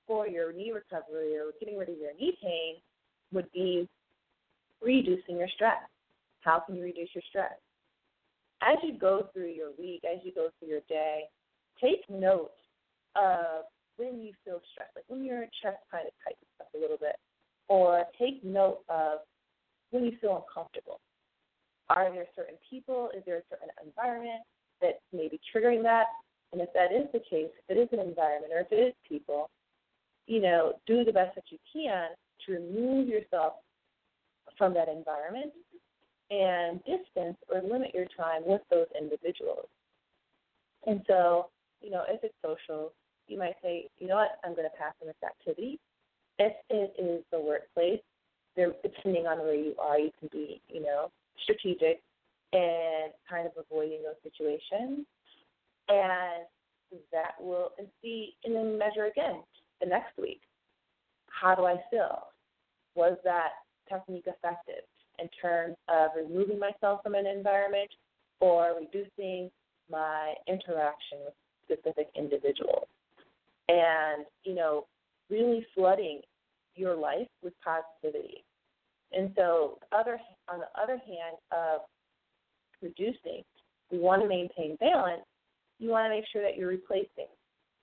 for 0.06 0.26
your 0.26 0.52
knee 0.52 0.72
recovery 0.72 1.36
or 1.36 1.52
getting 1.60 1.76
rid 1.76 1.88
of 1.88 1.98
your 1.98 2.14
knee 2.18 2.36
pain 2.42 2.76
would 3.32 3.50
be 3.52 3.88
reducing 4.82 5.38
your 5.38 5.48
stress. 5.48 5.78
How 6.40 6.60
can 6.60 6.76
you 6.76 6.82
reduce 6.82 7.10
your 7.14 7.22
stress? 7.28 7.52
as 8.62 8.76
you 8.82 8.98
go 8.98 9.28
through 9.32 9.50
your 9.50 9.70
week, 9.78 10.02
as 10.04 10.18
you 10.24 10.32
go 10.32 10.48
through 10.58 10.68
your 10.68 10.80
day, 10.88 11.24
take 11.80 12.02
note 12.08 12.52
of 13.16 13.64
when 13.96 14.20
you 14.20 14.32
feel 14.44 14.60
stressed, 14.72 14.92
like 14.96 15.04
when 15.08 15.24
your 15.24 15.42
chest 15.62 15.78
kind 15.90 16.06
of 16.06 16.12
tightens 16.24 16.50
up 16.60 16.68
a 16.74 16.78
little 16.78 16.96
bit, 16.96 17.16
or 17.68 18.04
take 18.18 18.42
note 18.44 18.80
of 18.88 19.20
when 19.90 20.04
you 20.04 20.12
feel 20.20 20.44
uncomfortable. 20.44 21.00
Are 21.88 22.12
there 22.12 22.26
certain 22.36 22.56
people? 22.68 23.10
Is 23.16 23.22
there 23.26 23.38
a 23.38 23.48
certain 23.50 23.68
environment 23.84 24.42
that's 24.80 24.98
maybe 25.12 25.40
triggering 25.54 25.82
that? 25.84 26.06
And 26.52 26.60
if 26.60 26.68
that 26.74 26.92
is 26.92 27.06
the 27.12 27.20
case, 27.20 27.50
if 27.68 27.76
it 27.76 27.80
is 27.80 27.88
an 27.92 28.06
environment 28.06 28.52
or 28.52 28.60
if 28.60 28.72
it 28.72 28.76
is 28.76 28.94
people, 29.08 29.50
you 30.26 30.40
know, 30.40 30.74
do 30.86 31.04
the 31.04 31.12
best 31.12 31.34
that 31.34 31.44
you 31.50 31.58
can 31.72 32.08
to 32.46 32.52
remove 32.52 33.08
yourself 33.08 33.54
from 34.56 34.74
that 34.74 34.88
environment 34.88 35.52
and 36.30 36.80
distance 36.84 37.36
or 37.52 37.62
limit 37.62 37.94
your 37.94 38.06
time 38.16 38.42
with 38.44 38.60
those 38.70 38.86
individuals. 38.98 39.66
And 40.86 41.02
so, 41.06 41.48
you 41.80 41.90
know, 41.90 42.02
if 42.08 42.22
it's 42.22 42.34
social, 42.44 42.92
you 43.28 43.38
might 43.38 43.56
say, 43.62 43.88
you 43.98 44.08
know 44.08 44.16
what, 44.16 44.38
I'm 44.44 44.54
going 44.54 44.68
to 44.68 44.76
pass 44.78 44.94
on 45.00 45.06
this 45.08 45.16
activity. 45.24 45.78
If 46.38 46.52
it 46.70 46.94
is 46.98 47.24
the 47.32 47.40
workplace, 47.40 48.00
depending 48.56 49.26
on 49.26 49.38
where 49.38 49.54
you 49.54 49.74
are, 49.78 49.98
you 49.98 50.10
can 50.18 50.28
be, 50.32 50.60
you 50.68 50.82
know, 50.82 51.10
strategic 51.42 52.02
and 52.52 53.12
kind 53.28 53.46
of 53.46 53.52
avoiding 53.56 54.02
those 54.02 54.20
situations. 54.22 55.06
And 55.88 56.46
that 57.12 57.32
will, 57.40 57.72
and 57.78 57.86
see, 58.02 58.34
and 58.44 58.54
then 58.54 58.78
measure 58.78 59.06
again 59.06 59.42
the 59.80 59.86
next 59.86 60.16
week. 60.18 60.40
How 61.40 61.54
do 61.54 61.64
I 61.64 61.76
feel? 61.90 62.28
Was 62.94 63.16
that 63.24 63.50
technique 63.88 64.26
effective? 64.26 64.84
in 65.18 65.28
terms 65.40 65.76
of 65.88 66.10
removing 66.16 66.58
myself 66.58 67.00
from 67.02 67.14
an 67.14 67.26
environment 67.26 67.90
or 68.40 68.74
reducing 68.78 69.50
my 69.90 70.34
interaction 70.46 71.18
with 71.24 71.34
specific 71.64 72.08
individuals. 72.16 72.86
And, 73.68 74.24
you 74.44 74.54
know, 74.54 74.86
really 75.28 75.66
flooding 75.74 76.20
your 76.74 76.94
life 76.94 77.28
with 77.42 77.52
positivity. 77.62 78.44
And 79.12 79.32
so, 79.36 79.78
other 79.92 80.18
on 80.48 80.60
the 80.60 80.80
other 80.80 80.98
hand 80.98 81.36
of 81.50 81.80
reducing, 82.80 83.42
we 83.90 83.98
want 83.98 84.22
to 84.22 84.28
maintain 84.28 84.76
balance. 84.76 85.22
You 85.78 85.90
want 85.90 86.06
to 86.06 86.10
make 86.10 86.24
sure 86.32 86.42
that 86.42 86.56
you're 86.56 86.68
replacing. 86.68 87.28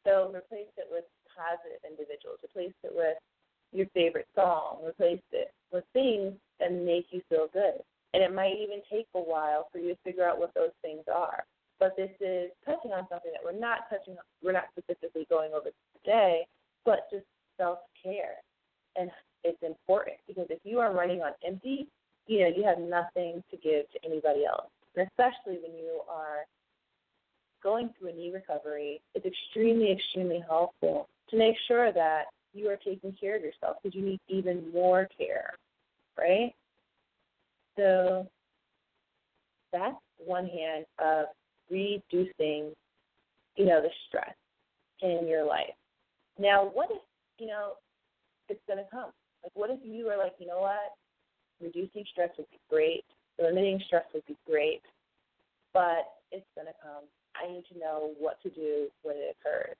So 0.05 0.29
replace 0.29 0.69
it 0.77 0.85
with 0.91 1.05
positive 1.33 1.81
individuals. 1.81 2.37
Replace 2.43 2.73
it 2.83 2.93
with 2.93 3.17
your 3.75 3.87
favorite 3.93 4.27
song. 4.35 4.79
Replace 4.85 5.21
it 5.31 5.51
with 5.71 5.83
things 5.93 6.33
that 6.59 6.71
make 6.71 7.07
you 7.11 7.21
feel 7.29 7.47
good. 7.53 7.81
And 8.13 8.23
it 8.23 8.33
might 8.33 8.55
even 8.55 8.81
take 8.89 9.07
a 9.13 9.19
while 9.19 9.67
for 9.71 9.79
you 9.79 9.89
to 9.89 9.99
figure 10.03 10.27
out 10.27 10.39
what 10.39 10.53
those 10.53 10.71
things 10.81 11.03
are. 11.13 11.43
But 11.79 11.97
this 11.97 12.11
is 12.21 12.51
touching 12.65 12.91
on 12.91 13.05
something 13.09 13.31
that 13.33 13.43
we're 13.43 13.59
not 13.59 13.89
touching 13.89 14.15
we're 14.41 14.53
not 14.53 14.65
specifically 14.71 15.27
going 15.29 15.51
over 15.51 15.69
today, 16.03 16.47
but 16.85 17.07
just 17.11 17.25
self 17.57 17.79
care. 18.01 18.35
And 18.95 19.11
it's 19.43 19.61
important 19.61 20.15
because 20.27 20.47
if 20.49 20.59
you 20.63 20.79
are 20.79 20.93
running 20.93 21.21
on 21.21 21.33
empty, 21.45 21.87
you 22.27 22.39
know, 22.39 22.47
you 22.55 22.63
have 22.63 22.79
nothing 22.79 23.43
to 23.51 23.57
give 23.57 23.91
to 23.91 23.99
anybody 24.05 24.45
else. 24.45 24.69
And 24.95 25.05
especially 25.07 25.59
when 25.61 25.77
you 25.77 25.99
are 26.09 26.45
going 27.61 27.89
through 27.97 28.09
a 28.09 28.13
knee 28.13 28.31
recovery, 28.33 29.01
it's 29.13 29.25
extremely, 29.25 29.91
extremely 29.91 30.43
helpful 30.47 31.09
to 31.29 31.37
make 31.37 31.55
sure 31.67 31.91
that 31.91 32.25
you 32.55 32.69
are 32.69 32.77
taking 32.77 33.15
care 33.19 33.35
of 33.35 33.43
yourself 33.43 33.77
because 33.81 33.95
you 33.95 34.03
need 34.03 34.19
even 34.27 34.71
more 34.73 35.07
care, 35.17 35.53
right? 36.17 36.53
So 37.77 38.27
that's 39.73 39.95
one 40.17 40.47
hand 40.47 40.85
of 40.99 41.25
reducing, 41.69 42.71
you 43.55 43.65
know, 43.65 43.81
the 43.81 43.89
stress 44.07 44.33
in 45.01 45.27
your 45.27 45.45
life. 45.45 45.75
Now, 46.39 46.69
what 46.73 46.89
if, 46.91 47.01
you 47.37 47.47
know, 47.47 47.73
it's 48.49 48.61
going 48.67 48.79
to 48.79 48.89
come? 48.89 49.11
Like, 49.43 49.51
what 49.53 49.69
if 49.69 49.79
you 49.83 50.07
are 50.07 50.17
like, 50.17 50.33
you 50.39 50.47
know 50.47 50.61
what? 50.61 50.95
Reducing 51.61 52.05
stress 52.11 52.29
would 52.37 52.49
be 52.51 52.59
great. 52.69 53.03
Limiting 53.41 53.81
stress 53.85 54.05
would 54.13 54.25
be 54.27 54.37
great, 54.47 54.81
but 55.73 56.07
it's 56.31 56.45
going 56.55 56.67
to 56.67 56.73
come. 56.81 57.03
I 57.35 57.51
need 57.51 57.65
to 57.73 57.79
know 57.79 58.11
what 58.17 58.41
to 58.43 58.49
do 58.49 58.87
when 59.03 59.17
it 59.17 59.35
occurs. 59.39 59.75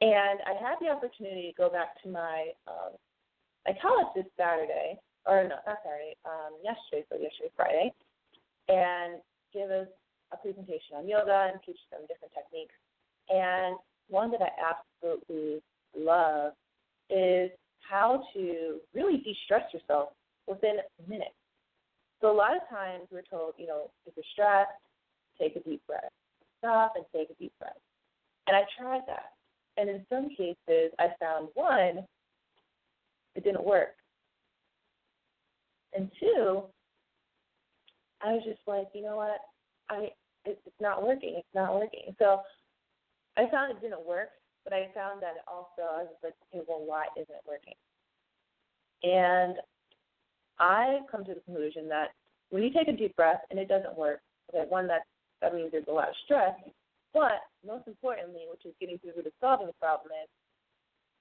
And 0.00 0.40
I 0.44 0.52
had 0.60 0.76
the 0.80 0.92
opportunity 0.92 1.52
to 1.52 1.56
go 1.56 1.70
back 1.70 2.00
to 2.02 2.08
my 2.08 2.52
um, 2.68 2.92
my 3.66 3.74
college 3.80 4.06
this 4.14 4.26
Saturday, 4.36 4.98
or 5.26 5.42
no, 5.42 5.56
not 5.66 5.82
Saturday, 5.82 6.14
um, 6.24 6.54
yesterday, 6.62 7.04
so 7.08 7.16
yesterday 7.16 7.50
Friday, 7.56 7.92
and 8.68 9.20
give 9.52 9.70
us 9.70 9.88
a 10.32 10.36
presentation 10.36 10.96
on 10.96 11.08
yoga 11.08 11.50
and 11.50 11.60
teach 11.64 11.80
them 11.90 12.02
different 12.06 12.34
techniques. 12.34 12.74
And 13.28 13.76
one 14.08 14.30
that 14.30 14.40
I 14.42 14.52
absolutely 14.60 15.62
love 15.96 16.52
is 17.10 17.50
how 17.80 18.22
to 18.34 18.78
really 18.94 19.18
de-stress 19.18 19.72
yourself 19.72 20.10
within 20.46 20.76
minutes. 21.08 21.34
So 22.20 22.30
a 22.30 22.36
lot 22.36 22.56
of 22.56 22.62
times 22.68 23.08
we're 23.10 23.22
told, 23.22 23.54
you 23.58 23.66
know, 23.66 23.90
if 24.06 24.14
you're 24.16 24.24
stressed, 24.32 24.70
take 25.40 25.56
a 25.56 25.60
deep 25.68 25.82
breath. 25.86 26.10
Stop 26.58 26.94
and 26.96 27.04
take 27.14 27.30
a 27.30 27.34
deep 27.40 27.52
breath. 27.58 27.78
And 28.46 28.56
I 28.56 28.62
tried 28.78 29.02
that. 29.06 29.35
And 29.76 29.90
in 29.90 30.06
some 30.08 30.28
cases, 30.30 30.92
I 30.98 31.08
found 31.20 31.48
one, 31.54 32.06
it 33.34 33.44
didn't 33.44 33.64
work. 33.64 33.94
And 35.94 36.10
two, 36.18 36.62
I 38.22 38.32
was 38.32 38.42
just 38.44 38.60
like, 38.66 38.88
you 38.94 39.02
know 39.02 39.16
what? 39.16 39.40
I 39.88 40.08
it, 40.44 40.60
it's 40.64 40.80
not 40.80 41.06
working. 41.06 41.34
It's 41.36 41.54
not 41.54 41.74
working. 41.74 42.14
So 42.18 42.40
I 43.36 43.48
found 43.50 43.72
it 43.72 43.80
didn't 43.80 44.06
work, 44.06 44.30
but 44.64 44.72
I 44.72 44.88
found 44.94 45.22
that 45.22 45.44
also 45.46 45.82
I 45.82 46.02
was 46.02 46.16
like, 46.22 46.34
okay, 46.54 46.64
well, 46.68 46.82
why 46.84 47.06
isn't 47.16 47.30
it 47.30 47.42
working? 47.46 47.74
And 49.02 49.56
I 50.58 51.00
come 51.10 51.24
to 51.24 51.34
the 51.34 51.40
conclusion 51.40 51.88
that 51.88 52.12
when 52.50 52.62
you 52.62 52.72
take 52.72 52.88
a 52.88 52.92
deep 52.92 53.14
breath 53.16 53.40
and 53.50 53.58
it 53.58 53.68
doesn't 53.68 53.96
work, 53.96 54.20
that 54.52 54.68
one 54.68 54.86
that 54.88 55.02
that 55.42 55.54
means 55.54 55.70
there's 55.72 55.84
a 55.88 55.92
lot 55.92 56.08
of 56.08 56.14
stress. 56.24 56.54
But 57.16 57.40
most 57.66 57.88
importantly, 57.88 58.42
which 58.50 58.66
is 58.66 58.74
getting 58.78 58.98
to 58.98 59.06
the 59.06 59.12
root 59.16 59.26
of 59.26 59.32
solving 59.40 59.68
the 59.68 59.72
problem, 59.80 60.12
is 60.22 60.28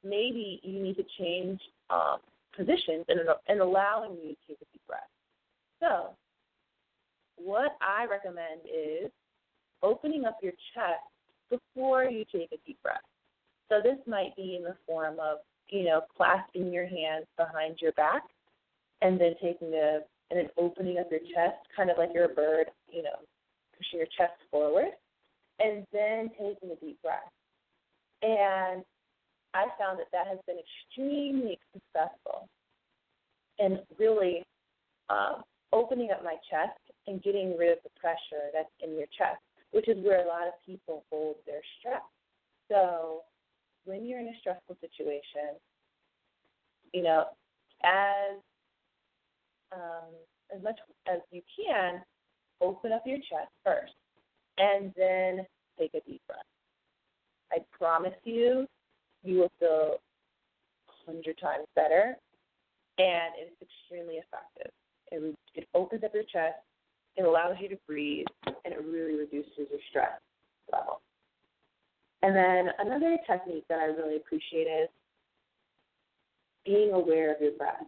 maybe 0.03 0.59
you 0.61 0.83
need 0.83 0.97
to 0.97 1.05
change 1.17 1.61
um, 1.89 2.17
positions 2.53 3.05
and, 3.07 3.21
and 3.47 3.61
allowing 3.61 4.11
you 4.21 4.35
to 4.35 4.35
take 4.45 4.57
a 4.61 4.67
deep 4.73 4.81
breath. 4.85 5.07
So, 5.79 6.09
what 7.37 7.77
I 7.79 8.07
recommend 8.11 8.59
is 8.65 9.09
opening 9.81 10.25
up 10.25 10.37
your 10.43 10.51
chest 10.73 11.07
before 11.49 12.03
you 12.03 12.25
take 12.29 12.51
a 12.51 12.57
deep 12.67 12.81
breath. 12.83 12.97
So 13.69 13.79
this 13.81 13.97
might 14.05 14.35
be 14.35 14.57
in 14.57 14.63
the 14.63 14.75
form 14.85 15.15
of, 15.21 15.37
you 15.69 15.85
know, 15.85 16.01
clasping 16.17 16.73
your 16.73 16.87
hands 16.87 17.25
behind 17.37 17.77
your 17.81 17.93
back 17.93 18.23
and 19.01 19.19
then 19.19 19.33
taking 19.41 19.73
a 19.73 19.99
and 20.31 20.39
then 20.39 20.49
opening 20.57 20.97
up 20.97 21.07
your 21.09 21.19
chest, 21.19 21.57
kind 21.75 21.89
of 21.89 21.97
like 21.97 22.09
you're 22.13 22.25
a 22.25 22.33
bird, 22.33 22.67
you 22.91 23.03
know, 23.03 23.15
pushing 23.77 23.99
your 23.99 24.07
chest 24.17 24.33
forward, 24.49 24.91
and 25.59 25.85
then 25.91 26.29
taking 26.37 26.71
a 26.71 26.85
deep 26.85 27.01
breath. 27.01 27.31
And 28.21 28.83
I 29.53 29.67
found 29.79 29.99
that 29.99 30.11
that 30.11 30.27
has 30.27 30.39
been 30.47 30.57
extremely 30.59 31.57
successful 31.73 32.49
in 33.59 33.79
really 33.97 34.43
um, 35.09 35.43
opening 35.71 36.11
up 36.11 36.23
my 36.23 36.35
chest 36.49 36.79
and 37.07 37.21
getting 37.23 37.57
rid 37.57 37.71
of 37.71 37.77
the 37.83 37.89
pressure 37.99 38.51
that's 38.53 38.69
in 38.83 38.97
your 38.97 39.07
chest, 39.17 39.41
which 39.71 39.87
is 39.87 40.03
where 40.03 40.23
a 40.23 40.27
lot 40.27 40.47
of 40.47 40.53
people 40.65 41.03
hold 41.11 41.35
their 41.45 41.61
stress. 41.79 42.01
So 42.69 43.21
when 43.85 44.05
you're 44.05 44.19
in 44.19 44.27
a 44.27 44.39
stressful 44.39 44.77
situation, 44.81 45.55
you 46.93 47.03
know, 47.03 47.25
as 47.83 48.39
um, 49.71 50.11
as 50.55 50.63
much 50.63 50.79
as 51.11 51.19
you 51.31 51.41
can, 51.55 52.01
open 52.61 52.91
up 52.91 53.03
your 53.05 53.17
chest 53.17 53.51
first, 53.63 53.93
and 54.57 54.93
then 54.95 55.45
take 55.79 55.93
a 55.93 56.01
deep 56.09 56.21
breath. 56.27 56.39
I 57.51 57.57
promise 57.77 58.13
you, 58.23 58.67
you 59.23 59.39
will 59.39 59.51
feel 59.59 59.95
a 60.89 61.11
hundred 61.11 61.37
times 61.39 61.65
better, 61.75 62.15
and 62.97 63.33
it's 63.37 63.55
extremely 63.61 64.15
effective. 64.15 64.71
It, 65.11 65.37
it 65.53 65.67
opens 65.73 66.03
up 66.03 66.13
your 66.13 66.23
chest, 66.23 66.55
it 67.15 67.23
allows 67.23 67.55
you 67.59 67.69
to 67.69 67.77
breathe, 67.87 68.25
and 68.45 68.73
it 68.73 68.83
really 68.83 69.15
reduces 69.15 69.51
your 69.57 69.79
stress 69.89 70.19
level. 70.71 71.01
And 72.21 72.35
then 72.35 72.69
another 72.79 73.17
technique 73.27 73.65
that 73.69 73.79
I 73.79 73.85
really 73.85 74.17
appreciate 74.17 74.67
is 74.67 74.89
being 76.65 76.91
aware 76.91 77.33
of 77.33 77.39
your 77.39 77.51
breath. 77.51 77.83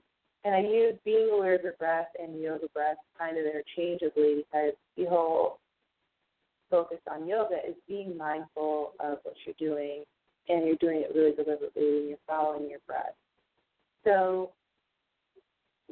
And 0.46 0.54
I 0.54 0.60
use 0.60 0.94
being 1.04 1.30
aware 1.34 1.56
of 1.56 1.64
your 1.64 1.74
breath 1.74 2.08
and 2.22 2.40
yoga 2.40 2.68
breath 2.74 2.98
kind 3.18 3.38
of 3.38 3.46
interchangeably 3.46 4.46
because 4.46 4.74
the 4.96 5.06
whole 5.06 5.60
focus 6.70 7.00
on 7.12 7.28
yoga 7.28 7.56
is 7.68 7.76
being 7.88 8.18
mindful 8.18 8.94
of 9.00 9.20
what 9.24 9.36
you're 9.46 9.56
doing 9.60 10.04
and 10.50 10.66
you're 10.66 10.76
doing 10.78 11.02
it 11.02 11.12
really 11.16 11.32
deliberately 11.32 11.98
and 12.00 12.10
you're 12.10 12.18
following 12.28 12.70
your 12.70 12.80
breath. 12.88 13.16
So 14.04 14.52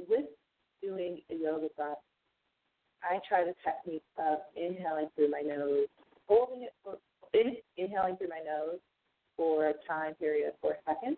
with 0.10 0.26
doing 0.82 1.20
a 1.30 1.36
yoga 1.36 1.68
breath, 1.76 1.98
I 3.04 3.20
try 3.28 3.44
the 3.44 3.54
technique 3.64 4.04
of 4.18 4.40
inhaling 4.56 5.10
through 5.16 5.30
my 5.30 5.42
nose, 5.42 5.88
holding 6.28 6.64
it 6.64 6.74
for 6.84 6.98
inhaling 7.78 8.18
through 8.18 8.30
my 8.30 8.42
nose 8.46 8.80
for 9.36 9.68
a 9.68 9.74
time 9.88 10.16
period 10.16 10.48
of 10.48 10.54
four 10.62 10.78
seconds, 10.88 11.18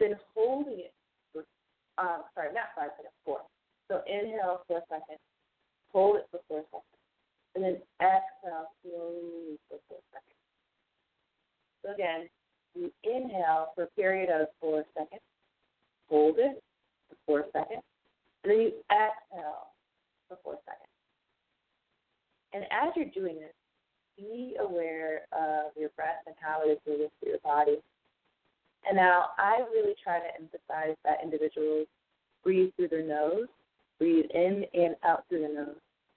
then 0.00 0.16
holding 0.34 0.80
it 0.80 0.92
for 1.32 1.44
um, 1.98 2.22
sorry, 2.34 2.52
not 2.52 2.74
five 2.76 2.90
seconds, 2.96 3.14
four. 3.24 3.40
So 3.88 4.02
inhale 4.06 4.62
for 4.66 4.78
a 4.78 4.82
second, 4.88 5.18
hold 5.92 6.16
it 6.16 6.26
for 6.30 6.40
four 6.48 6.64
seconds, 6.70 7.01
and 7.54 7.64
then 7.64 7.76
exhale 8.00 8.68
slowly 8.82 9.58
for 9.68 9.78
four 9.88 9.98
seconds. 10.12 10.42
So 11.84 11.92
again, 11.92 12.28
you 12.74 12.92
inhale 13.04 13.72
for 13.74 13.84
a 13.84 13.90
period 13.98 14.30
of 14.30 14.48
four 14.60 14.84
seconds, 14.94 15.20
hold 16.08 16.38
it 16.38 16.62
for 17.08 17.16
four 17.26 17.44
seconds, 17.52 17.82
and 18.44 18.52
then 18.52 18.60
you 18.60 18.72
exhale 18.90 19.68
for 20.28 20.38
four 20.42 20.58
seconds. 20.64 20.88
And 22.54 22.64
as 22.64 22.92
you're 22.96 23.06
doing 23.06 23.36
this, 23.36 23.52
be 24.16 24.56
aware 24.60 25.22
of 25.32 25.72
your 25.76 25.90
breath 25.96 26.22
and 26.26 26.34
how 26.40 26.62
it 26.64 26.72
is 26.72 26.78
moving 26.86 27.08
through 27.18 27.30
your 27.30 27.40
body. 27.40 27.78
And 28.86 28.96
now 28.96 29.26
I 29.38 29.64
really 29.72 29.94
try 30.02 30.18
to 30.18 30.34
emphasize 30.38 30.96
that 31.04 31.18
individuals 31.22 31.86
breathe 32.42 32.70
through 32.76 32.88
their 32.88 33.06
nose, 33.06 33.46
breathe 33.98 34.26
in 34.34 34.64
and 34.74 34.96
out 35.04 35.24
through 35.28 35.42
the 35.42 35.54
nose. 35.54 35.76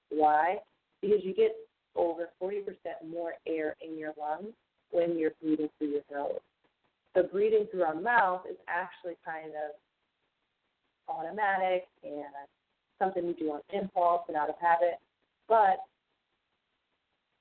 Why? 0.10 0.58
Because 1.06 1.24
you 1.24 1.36
get 1.36 1.56
over 1.96 2.30
40% 2.42 2.64
more 3.08 3.34
air 3.48 3.76
in 3.86 3.98
your 3.98 4.14
lungs 4.20 4.54
when 4.92 5.18
you're 5.18 5.32
breathing 5.42 5.70
through 5.78 5.90
your 5.90 6.02
nose. 6.12 6.40
So 7.16 7.24
breathing 7.24 7.68
through 7.72 7.84
our 7.84 7.96
mouth 7.96 8.42
is 8.50 8.58
actually 8.68 9.16
kind 9.24 9.52
of 9.52 11.14
automatic 11.14 11.88
and 12.04 12.26
something 13.00 13.28
we 13.28 13.34
do 13.34 13.52
on 13.52 13.62
impulse 13.72 14.22
and 14.28 14.36
out 14.36 14.50
of 14.50 14.56
habit. 14.60 15.00
But 15.48 15.80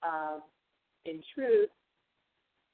um, 0.06 0.42
in 1.06 1.22
truth, 1.34 1.70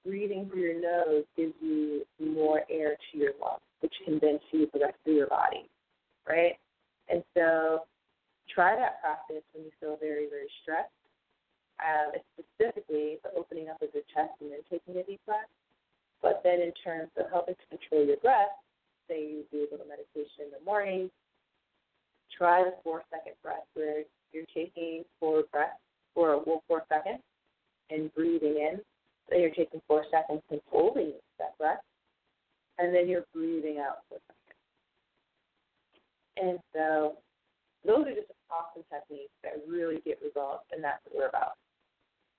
breathing 0.05 0.49
through 0.51 0.61
your 0.61 0.81
nose 0.81 1.25
gives 1.37 1.55
you 1.61 2.03
more 2.19 2.63
air 2.69 2.97
to 3.13 3.19
your 3.19 3.33
lungs, 3.41 3.61
which 3.81 3.95
can 4.05 4.19
then 4.21 4.41
feed 4.51 4.69
the 4.73 4.81
rest 4.81 4.97
of 5.07 5.13
your 5.15 5.29
body, 5.29 5.69
right? 6.29 6.57
And 7.09 7.23
so 7.37 7.81
try 8.55 8.77
that 8.77 9.01
practice 9.01 9.43
when 9.53 9.65
you 9.65 9.73
feel 9.81 9.97
very, 10.01 10.29
very 10.29 10.51
stressed. 10.63 10.93
Um, 11.81 12.13
specifically 12.37 13.17
the 13.25 13.33
opening 13.39 13.71
up 13.71 13.81
of 13.81 13.89
your 13.95 14.05
chest 14.13 14.37
and 14.41 14.53
then 14.53 14.61
taking 14.69 15.01
a 15.01 15.05
deep 15.05 15.21
breath. 15.25 15.49
But 16.21 16.43
then 16.45 16.61
in 16.61 16.73
terms 16.85 17.09
of 17.17 17.31
helping 17.31 17.55
to 17.55 17.67
control 17.79 18.05
your 18.05 18.19
breath, 18.19 18.53
say 19.09 19.23
you 19.23 19.45
do 19.51 19.65
a 19.65 19.69
little 19.73 19.89
meditation 19.89 20.45
in 20.45 20.51
the 20.53 20.63
morning, 20.65 21.11
try 22.37 22.63
the 22.63 22.75
four 22.85 23.03
second 23.11 23.33
breath 23.43 23.65
where 23.75 24.05
you're 24.33 24.45
taking 24.55 25.05
four 25.19 25.45
breaths 25.53 25.81
for 26.15 26.43
well, 26.45 26.63
four 26.69 26.85
seconds 26.89 27.21
and 27.91 28.15
breathing 28.15 28.57
in. 28.57 28.81
So 29.29 29.37
you're 29.37 29.51
taking 29.51 29.81
four 29.89 30.05
seconds 30.11 30.43
and 30.51 30.61
holding 30.71 31.13
that 31.39 31.57
breath, 31.57 31.81
and 32.79 32.95
then 32.95 33.09
you're 33.09 33.25
breathing 33.33 33.79
out 33.79 33.99
for 34.09 34.17
a 34.17 34.21
second. 36.37 36.51
And 36.51 36.59
so 36.75 37.17
those 37.85 38.07
are 38.07 38.15
just 38.15 38.33
awesome 38.51 38.85
techniques 38.93 39.33
that 39.43 39.61
really 39.69 40.01
get 40.05 40.21
results, 40.23 40.65
and 40.73 40.83
that's 40.83 41.01
what 41.07 41.17
we're 41.17 41.29
about. 41.29 41.57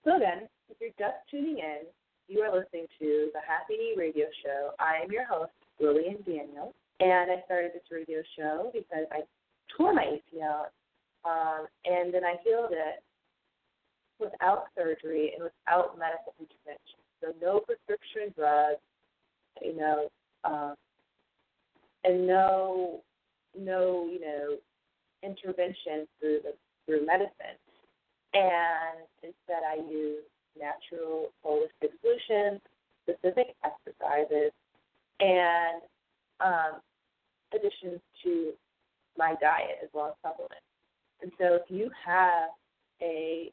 So 0.03 0.17
then, 0.19 0.47
if 0.69 0.77
you're 0.79 0.97
just 0.97 1.17
tuning 1.29 1.59
in, 1.59 1.85
you 2.27 2.41
are 2.41 2.53
listening 2.53 2.87
to 2.99 3.29
the 3.33 3.41
Happy 3.45 3.77
Knee 3.77 3.95
Radio 3.97 4.25
Show. 4.43 4.71
I 4.79 5.03
am 5.03 5.11
your 5.11 5.25
host, 5.25 5.51
Lillian 5.79 6.17
Daniels, 6.25 6.73
and 6.99 7.31
I 7.31 7.43
started 7.45 7.71
this 7.73 7.83
radio 7.91 8.21
show 8.37 8.71
because 8.73 9.05
I 9.11 9.21
tore 9.75 9.93
my 9.93 10.17
ACL, 10.17 10.69
um, 11.25 11.67
and 11.85 12.13
then 12.13 12.23
I 12.23 12.35
healed 12.43 12.71
it 12.71 13.03
without 14.19 14.65
surgery 14.77 15.33
and 15.35 15.43
without 15.43 15.97
medical 15.97 16.33
intervention. 16.39 17.01
So 17.21 17.33
no 17.41 17.59
prescription 17.59 18.33
drugs, 18.35 18.79
you 19.61 19.75
know, 19.75 20.09
um, 20.43 20.75
and 22.03 22.25
no, 22.25 23.01
no, 23.59 24.07
you 24.11 24.19
know, 24.19 24.57
intervention 25.23 26.07
through 26.19 26.39
the 26.43 26.53
through 26.85 27.05
medicine. 27.05 27.57
And 28.33 29.05
instead, 29.23 29.63
I 29.67 29.75
use 29.89 30.23
natural 30.57 31.31
holistic 31.45 31.91
solutions, 32.01 32.61
specific 33.03 33.55
exercises, 33.63 34.51
and 35.19 35.81
um, 36.39 36.81
additions 37.53 37.99
to 38.23 38.53
my 39.17 39.35
diet 39.41 39.79
as 39.83 39.89
well 39.93 40.07
as 40.07 40.13
supplements. 40.21 40.65
And 41.21 41.31
so, 41.37 41.55
if 41.55 41.63
you 41.69 41.91
have 42.05 42.49
a 43.01 43.51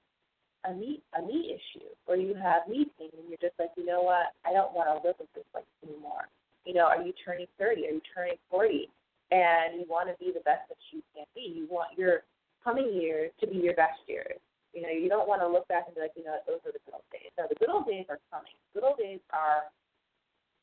a 0.65 0.75
knee 0.75 1.01
a 1.15 1.23
knee 1.23 1.55
issue 1.55 1.87
or 2.07 2.17
you 2.17 2.35
have 2.35 2.63
knee 2.69 2.87
pain 2.99 3.11
and 3.19 3.29
you're 3.29 3.39
just 3.41 3.59
like, 3.59 3.71
you 3.77 3.85
know 3.87 4.03
what, 4.03 4.35
I 4.45 4.53
don't 4.53 4.75
want 4.75 4.89
to 4.89 5.07
live 5.07 5.17
with 5.19 5.29
this 5.35 5.45
like 5.55 5.65
anymore. 5.87 6.29
You 6.65 6.75
know, 6.75 6.87
are 6.87 7.03
you 7.03 7.13
turning 7.25 7.47
30? 7.59 7.87
Are 7.87 7.91
you 7.91 8.03
turning 8.15 8.37
40? 8.51 8.91
And 9.31 9.81
you 9.81 9.85
want 9.89 10.09
to 10.09 10.17
be 10.17 10.33
the 10.33 10.45
best 10.45 10.69
that 10.69 10.81
you 10.91 11.03
can 11.15 11.25
be. 11.35 11.53
You 11.53 11.67
want 11.69 11.99
your 11.99 12.25
coming 12.65 12.93
years 12.93 13.31
to 13.41 13.47
be 13.47 13.57
your 13.57 13.75
best 13.75 14.01
years. 14.07 14.41
You 14.73 14.83
know, 14.83 14.91
you 14.91 15.09
don't 15.09 15.29
want 15.29 15.41
to 15.43 15.49
look 15.49 15.69
back 15.69 15.85
and 15.87 15.95
be 15.95 16.01
like, 16.01 16.17
you 16.17 16.25
know, 16.25 16.37
those 16.47 16.61
are 16.65 16.73
the 16.73 16.81
good 16.85 16.95
old 16.95 17.09
days. 17.13 17.33
No, 17.37 17.45
the 17.49 17.57
good 17.57 17.69
old 17.69 17.87
days 17.87 18.07
are 18.09 18.21
coming. 18.33 18.57
Good 18.75 18.85
old 18.85 18.99
days 18.99 19.21
are, 19.33 19.69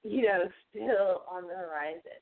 you 0.04 0.24
know, 0.24 0.50
still 0.70 1.26
on 1.30 1.48
the 1.48 1.56
horizon. 1.56 2.22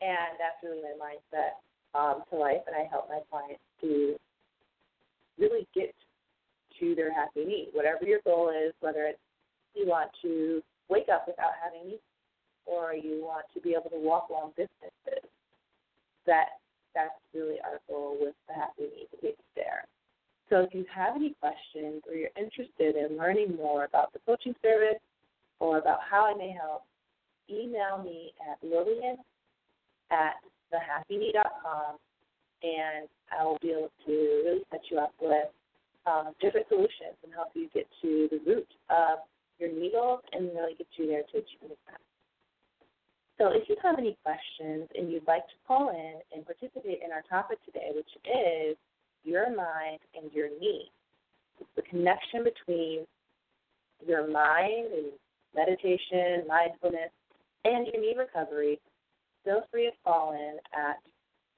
And 0.00 0.36
that's 0.38 0.60
really 0.62 0.80
my 0.84 1.16
mindset 1.16 1.58
um, 1.96 2.22
to 2.30 2.36
life. 2.36 2.64
And 2.66 2.76
I 2.76 2.88
help 2.88 3.08
my 3.08 3.20
clients 3.30 3.64
to 3.80 4.16
really 5.38 5.66
get 5.74 5.94
to 6.80 6.94
their 6.94 7.12
happy 7.12 7.44
knee. 7.44 7.68
Whatever 7.72 8.04
your 8.04 8.20
goal 8.24 8.50
is, 8.50 8.72
whether 8.80 9.04
it's 9.04 9.18
you 9.74 9.86
want 9.86 10.10
to 10.22 10.62
wake 10.88 11.08
up 11.12 11.24
without 11.26 11.52
having 11.62 11.88
knee 11.88 12.00
or 12.66 12.94
you 12.94 13.22
want 13.22 13.46
to 13.54 13.60
be 13.60 13.70
able 13.70 13.90
to 13.90 13.98
walk 13.98 14.28
long 14.30 14.50
distances, 14.50 15.28
that 16.28 16.60
that's 16.94 17.18
really 17.34 17.56
our 17.64 17.80
goal 17.88 18.16
with 18.20 18.34
the 18.46 18.54
happy 18.54 19.08
to 19.10 19.16
get 19.20 19.36
there. 19.56 19.84
So 20.50 20.60
if 20.60 20.72
you 20.72 20.84
have 20.94 21.16
any 21.16 21.34
questions 21.40 22.02
or 22.08 22.14
you're 22.14 22.30
interested 22.38 22.96
in 22.96 23.18
learning 23.18 23.56
more 23.56 23.84
about 23.84 24.12
the 24.12 24.20
coaching 24.24 24.54
service 24.62 25.00
or 25.60 25.78
about 25.78 25.98
how 26.08 26.24
I 26.24 26.34
may 26.36 26.50
help, 26.50 26.84
email 27.50 28.02
me 28.02 28.32
at 28.40 28.56
lillian 28.62 29.18
at 30.10 30.36
thehappyknee.com 30.72 31.96
and 32.62 33.08
I 33.30 33.44
will 33.44 33.58
be 33.60 33.70
able 33.70 33.90
to 34.06 34.12
really 34.44 34.62
set 34.70 34.80
you 34.90 34.98
up 34.98 35.12
with 35.20 35.48
um, 36.06 36.32
different 36.40 36.66
solutions 36.68 37.16
and 37.22 37.32
help 37.34 37.48
you 37.54 37.68
get 37.74 37.86
to 38.02 38.28
the 38.30 38.40
root 38.46 38.68
of 38.90 39.18
your 39.58 39.70
needles 39.70 40.20
and 40.32 40.50
really 40.54 40.74
get 40.76 40.86
you 40.96 41.06
there 41.06 41.22
to 41.32 41.38
achieve 41.38 41.76
that. 41.86 42.00
So 43.38 43.52
if 43.52 43.68
you 43.68 43.76
have 43.82 43.98
any 43.98 44.16
questions 44.24 44.88
and 44.96 45.10
you'd 45.10 45.26
like 45.28 45.46
to 45.46 45.54
call 45.66 45.90
in 45.90 46.14
and 46.34 46.44
participate 46.44 47.00
in 47.04 47.12
our 47.12 47.22
topic 47.30 47.58
today, 47.64 47.90
which 47.94 48.10
is 48.26 48.76
your 49.22 49.54
mind 49.54 50.00
and 50.20 50.32
your 50.32 50.48
knee, 50.48 50.90
it's 51.60 51.70
the 51.76 51.82
connection 51.82 52.42
between 52.44 53.06
your 54.04 54.28
mind 54.28 54.86
and 54.92 55.12
meditation, 55.54 56.46
mindfulness, 56.48 57.10
and 57.64 57.86
your 57.86 58.00
knee 58.00 58.14
recovery, 58.18 58.80
feel 59.44 59.62
free 59.70 59.86
to 59.86 59.92
call 60.04 60.32
in 60.32 60.58
at 60.76 60.98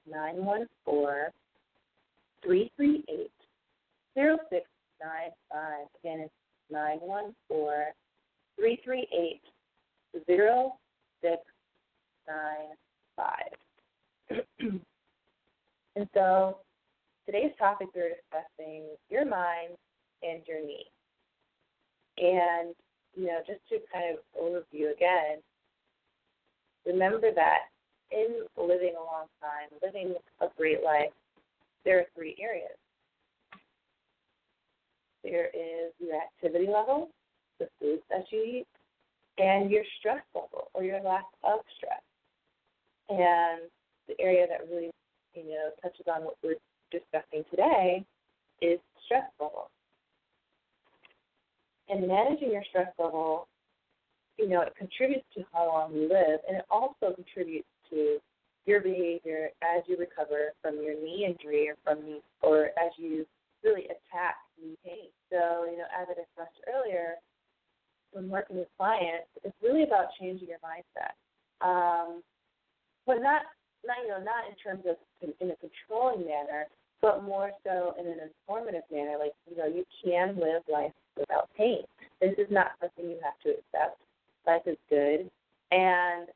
914 0.07 1.31
338 2.43 3.31
0695. 4.15 5.87
Again, 6.03 6.19
it's 6.21 6.33
914 6.69 7.93
338 8.57 9.41
0695. 10.27 11.50
And 15.95 16.07
so 16.13 16.59
today's 17.25 17.51
topic 17.59 17.89
we're 17.93 18.09
discussing 18.09 18.85
your 19.09 19.25
mind 19.25 19.75
and 20.23 20.41
your 20.47 20.65
knee. 20.65 20.85
And, 22.17 22.73
you 23.15 23.27
know, 23.27 23.39
just 23.45 23.59
to 23.69 23.79
kind 23.91 24.15
of 24.15 24.41
overview 24.41 24.93
again, 24.93 25.39
remember 26.85 27.33
that 27.33 27.69
in 28.11 28.45
living 28.57 28.93
a 28.97 29.03
long 29.03 29.27
time, 29.41 29.69
living 29.83 30.15
a 30.39 30.47
great 30.57 30.83
life, 30.83 31.11
there 31.83 31.99
are 31.99 32.05
three 32.15 32.35
areas. 32.41 32.77
There 35.23 35.47
is 35.47 35.93
your 35.99 36.15
activity 36.15 36.67
level, 36.71 37.09
the 37.59 37.67
foods 37.79 38.01
that 38.09 38.25
you 38.31 38.43
eat, 38.43 38.67
and 39.37 39.69
your 39.69 39.83
stress 39.99 40.23
level 40.33 40.69
or 40.73 40.83
your 40.83 41.01
lack 41.01 41.25
of 41.43 41.59
stress. 41.77 42.01
And 43.11 43.69
the 44.07 44.15
area 44.19 44.47
that 44.47 44.67
really, 44.71 44.89
you 45.33 45.49
know, 45.49 45.69
touches 45.81 46.05
on 46.07 46.23
what 46.23 46.35
we're 46.43 46.55
discussing 46.91 47.43
today 47.49 48.05
is 48.61 48.79
stress 49.05 49.29
level. 49.39 49.69
And 51.89 52.07
managing 52.07 52.51
your 52.51 52.63
stress 52.69 52.87
level, 52.97 53.47
you 54.37 54.47
know, 54.47 54.61
it 54.61 54.73
contributes 54.77 55.25
to 55.35 55.43
how 55.51 55.67
long 55.67 55.93
you 55.93 56.03
live, 56.03 56.39
and 56.47 56.57
it 56.57 56.65
also 56.71 57.13
contributes 57.13 57.67
to 57.89 58.17
your 58.65 58.79
behavior 58.79 59.49
as 59.61 59.83
you 59.87 59.97
recover 59.97 60.53
from 60.61 60.75
your 60.81 60.95
knee 60.95 61.25
injury 61.27 61.67
or 61.67 61.75
from 61.83 62.05
knee, 62.05 62.21
or 62.41 62.67
as 62.79 62.91
you 62.97 63.25
really 63.63 63.85
attack 63.85 64.35
knee 64.61 64.77
pain. 64.85 65.09
So, 65.29 65.65
you 65.69 65.77
know, 65.77 65.89
as 65.91 66.07
I 66.09 66.13
discussed 66.13 66.59
earlier, 66.73 67.15
when 68.13 68.29
working 68.29 68.57
with 68.57 68.67
clients, 68.77 69.27
it's 69.43 69.55
really 69.61 69.83
about 69.83 70.07
changing 70.19 70.47
your 70.47 70.59
mindset. 70.59 71.15
Um, 71.65 72.21
but 73.05 73.21
not, 73.21 73.43
not 73.85 73.97
you 74.03 74.09
know, 74.09 74.23
not 74.23 74.49
in 74.49 74.55
terms 74.61 74.85
of 74.87 74.95
in 75.21 75.49
a 75.49 75.55
controlling 75.57 76.25
manner, 76.25 76.65
but 77.01 77.23
more 77.23 77.51
so 77.63 77.93
in 77.99 78.05
an 78.07 78.17
informative 78.19 78.83
manner. 78.91 79.17
Like, 79.19 79.33
you 79.49 79.57
know, 79.57 79.65
you 79.65 79.85
can 80.03 80.35
live 80.35 80.61
life 80.71 80.91
without 81.17 81.49
pain. 81.57 81.83
This 82.19 82.33
is 82.37 82.47
not 82.49 82.71
something 82.79 83.05
you 83.05 83.17
have 83.23 83.39
to 83.43 83.49
accept. 83.49 84.01
Life 84.45 84.61
is 84.65 84.77
good, 84.89 85.29
and 85.71 86.27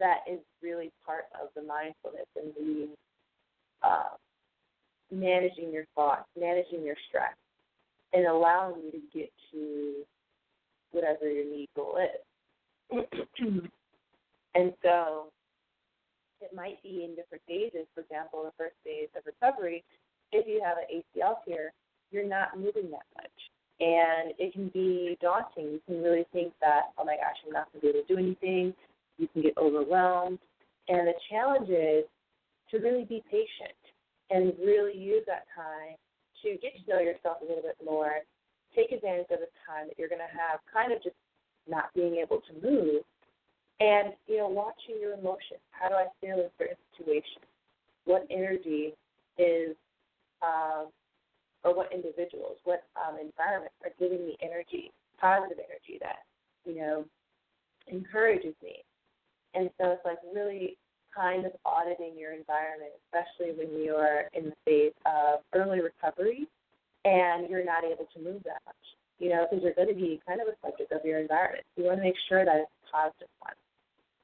that 0.00 0.18
is 0.30 0.40
really 0.62 0.90
part 1.04 1.24
of 1.40 1.48
the 1.54 1.62
mindfulness 1.62 2.26
and 2.36 2.52
the 2.56 2.88
uh, 3.82 4.16
managing 5.10 5.72
your 5.72 5.84
thoughts, 5.94 6.26
managing 6.38 6.82
your 6.84 6.96
stress, 7.08 7.34
and 8.12 8.26
allowing 8.26 8.76
you 8.84 8.90
to 8.90 9.00
get 9.12 9.30
to 9.52 9.94
whatever 10.92 11.30
your 11.30 11.44
need 11.44 11.68
goal 11.76 11.98
is. 12.92 13.04
and 14.54 14.72
so 14.82 15.30
it 16.40 16.54
might 16.54 16.82
be 16.82 17.04
in 17.04 17.14
different 17.16 17.42
phases. 17.46 17.86
For 17.94 18.02
example, 18.02 18.44
the 18.44 18.52
first 18.56 18.76
phase 18.84 19.08
of 19.16 19.24
recovery, 19.26 19.82
if 20.32 20.46
you 20.46 20.62
have 20.64 20.76
an 20.78 20.88
ACL 20.90 21.36
tear, 21.46 21.72
you're 22.10 22.26
not 22.26 22.56
moving 22.56 22.90
that 22.90 23.06
much. 23.16 23.38
And 23.80 24.32
it 24.38 24.52
can 24.52 24.68
be 24.68 25.18
daunting. 25.20 25.72
You 25.72 25.80
can 25.86 26.02
really 26.02 26.26
think 26.32 26.52
that, 26.60 26.94
oh 26.98 27.04
my 27.04 27.16
gosh, 27.16 27.36
I'm 27.44 27.52
not 27.52 27.72
going 27.72 27.80
to 27.80 27.86
be 27.86 27.88
able 27.90 28.06
to 28.06 28.14
do 28.14 28.18
anything. 28.18 28.74
You 29.18 29.28
can 29.32 29.42
get 29.42 29.56
overwhelmed. 29.58 30.38
And 30.88 31.08
the 31.08 31.14
challenge 31.30 31.68
is 31.70 32.04
to 32.70 32.78
really 32.78 33.04
be 33.04 33.22
patient 33.30 33.78
and 34.30 34.52
really 34.62 34.96
use 34.96 35.24
that 35.26 35.46
time 35.54 35.96
to 36.42 36.56
get 36.60 36.72
to 36.76 36.82
know 36.86 37.00
yourself 37.00 37.38
a 37.42 37.44
little 37.44 37.62
bit 37.62 37.76
more. 37.84 38.20
Take 38.76 38.92
advantage 38.92 39.30
of 39.30 39.40
the 39.40 39.50
time 39.66 39.88
that 39.88 39.98
you're 39.98 40.08
going 40.08 40.22
to 40.22 40.38
have 40.38 40.60
kind 40.70 40.92
of 40.92 41.02
just 41.02 41.16
not 41.68 41.90
being 41.94 42.16
able 42.16 42.42
to 42.46 42.52
move. 42.62 43.02
And, 43.80 44.12
you 44.26 44.38
know, 44.38 44.48
watching 44.48 45.00
your 45.00 45.14
emotions. 45.14 45.60
How 45.70 45.88
do 45.88 45.94
I 45.96 46.06
feel 46.20 46.38
in 46.38 46.48
certain 46.58 46.76
situations? 46.92 47.44
What 48.04 48.26
energy 48.30 48.94
is, 49.36 49.74
um, 50.42 50.88
or 51.64 51.74
what 51.74 51.92
individuals, 51.92 52.58
what 52.64 52.84
um, 52.94 53.16
environments 53.18 53.74
are 53.82 53.90
giving 53.98 54.24
me 54.26 54.36
energy, 54.42 54.92
positive 55.20 55.58
energy 55.58 55.98
that, 56.00 56.22
you 56.64 56.76
know, 56.76 57.04
encourages 57.88 58.54
me. 58.62 58.84
And 59.54 59.70
so 59.80 59.92
it's 59.92 60.04
like 60.04 60.18
really 60.34 60.76
kind 61.14 61.46
of 61.46 61.52
auditing 61.64 62.18
your 62.18 62.32
environment, 62.32 62.92
especially 63.06 63.56
when 63.56 63.82
you're 63.82 64.30
in 64.34 64.50
the 64.50 64.56
phase 64.64 64.92
of 65.06 65.40
early 65.54 65.80
recovery 65.80 66.46
and 67.04 67.48
you're 67.48 67.64
not 67.64 67.84
able 67.84 68.06
to 68.14 68.20
move 68.20 68.42
that 68.44 68.62
much. 68.66 68.76
You 69.18 69.30
know, 69.30 69.46
because 69.48 69.62
you're 69.62 69.74
going 69.74 69.88
to 69.88 69.94
be 69.94 70.20
kind 70.26 70.40
of 70.40 70.48
a 70.48 70.56
subject 70.60 70.90
of 70.92 71.04
your 71.04 71.20
environment. 71.20 71.64
You 71.76 71.84
want 71.84 71.98
to 71.98 72.02
make 72.02 72.18
sure 72.28 72.44
that 72.44 72.56
it's 72.56 72.70
a 72.88 72.96
positive 72.96 73.28
one. 73.38 73.54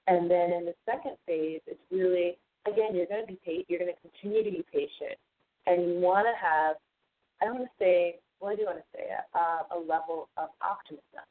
And 0.07 0.31
then 0.31 0.53
in 0.53 0.65
the 0.65 0.75
second 0.87 1.17
phase, 1.27 1.61
it's 1.67 1.81
really 1.91 2.39
again 2.67 2.95
you're 2.95 3.07
going 3.07 3.23
to 3.23 3.27
be 3.27 3.39
patient, 3.45 3.67
you're 3.69 3.81
going 3.81 3.93
to 3.93 4.01
continue 4.01 4.45
to 4.45 4.51
be 4.51 4.65
patient, 4.73 5.19
and 5.67 5.83
you 5.83 6.01
want 6.01 6.27
to 6.27 6.35
have 6.35 6.77
I 7.41 7.47
don't 7.47 7.61
want 7.61 7.67
to 7.67 7.85
say 7.85 8.17
well 8.41 8.53
I 8.53 8.57
do 8.57 8.65
want 8.65 8.79
to 8.79 8.91
say 8.95 9.07
uh, 9.35 9.77
a 9.77 9.79
level 9.79 10.29
of 10.37 10.49
optimism, 10.61 11.27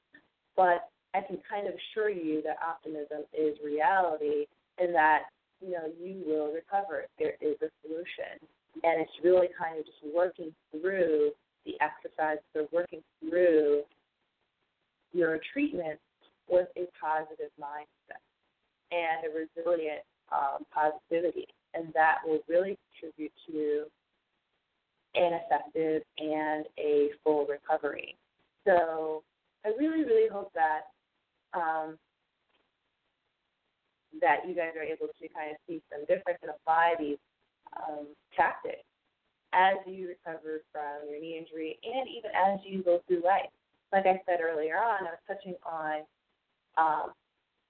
but 0.56 0.90
I 1.14 1.22
can 1.22 1.40
kind 1.50 1.68
of 1.68 1.74
assure 1.74 2.10
you 2.10 2.42
that 2.44 2.58
optimism 2.62 3.26
is 3.34 3.58
reality, 3.64 4.46
and 4.78 4.94
that 4.94 5.24
you 5.62 5.72
know, 5.72 5.92
you 6.02 6.24
will 6.26 6.52
recover. 6.52 7.06
There 7.18 7.36
is 7.42 7.56
a 7.62 7.70
solution. 7.82 8.40
And 8.84 9.02
it's 9.02 9.12
really 9.24 9.48
kind 9.60 9.78
of 9.78 9.86
just 9.86 9.98
working 10.16 10.54
through 10.72 11.32
the 11.66 11.74
exercise, 11.82 12.38
so 12.54 12.68
working 12.72 13.02
through 13.20 13.84
your 15.12 15.40
treatment 15.52 16.00
with 16.50 16.68
a 16.78 16.88
positive 17.02 17.52
mindset 17.60 18.24
and 18.92 19.26
a 19.26 19.30
resilient 19.30 20.02
um, 20.32 20.66
positivity. 20.74 21.48
And 21.74 21.94
that 21.94 22.18
will 22.26 22.40
really 22.48 22.78
contribute 23.00 23.32
to 23.48 23.86
an 25.16 25.40
effective 25.46 26.04
and 26.18 26.66
a 26.78 27.10
full 27.24 27.46
recovery. 27.46 28.16
So 28.66 29.24
I 29.66 29.70
really, 29.78 30.04
really 30.04 30.30
hope 30.30 30.52
that 30.54 30.82
um, 31.54 31.98
that 34.22 34.48
you 34.48 34.56
guys 34.56 34.74
are 34.78 34.84
able 34.84 35.08
to 35.08 35.28
kind 35.30 35.52
of 35.52 35.58
see 35.68 35.82
some 35.92 36.02
difference 36.02 36.40
and 36.42 36.52
apply 36.52 36.96
these 37.00 37.18
um, 37.78 38.08
tactics 38.36 38.84
as 39.54 39.76
you 39.86 40.10
recover 40.10 40.62
from 40.72 41.10
your 41.10 41.20
knee 41.20 41.38
injury 41.38 41.80
and 41.84 42.08
even 42.10 42.32
as 42.36 42.60
you 42.66 42.84
go 42.84 43.02
through 43.08 43.24
life. 43.24 43.50
Like 43.92 44.06
I 44.06 44.22
said 44.26 44.40
earlier 44.42 44.78
on, 44.78 45.08
I 45.08 45.16
was 45.18 45.26
touching 45.28 45.56
on 45.66 46.02
um, 46.78 47.12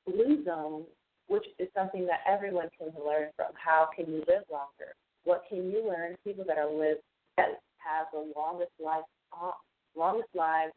blue 0.05 0.43
zone, 0.43 0.84
which 1.29 1.45
is 1.59 1.69
something 1.75 2.05
that 2.07 2.19
everyone 2.27 2.67
can 2.77 2.87
learn 3.05 3.29
from. 3.35 3.53
How 3.53 3.87
can 3.95 4.07
you 4.07 4.19
live 4.27 4.43
longer? 4.51 4.97
What 5.23 5.43
can 5.47 5.71
you 5.71 5.85
learn? 5.87 6.17
People 6.25 6.43
that 6.47 6.57
are 6.57 6.69
live 6.69 6.97
that 7.37 7.61
have 7.77 8.07
the 8.11 8.33
longest 8.35 8.71
life, 8.83 9.03
on, 9.31 9.53
longest 9.95 10.29
lives 10.33 10.73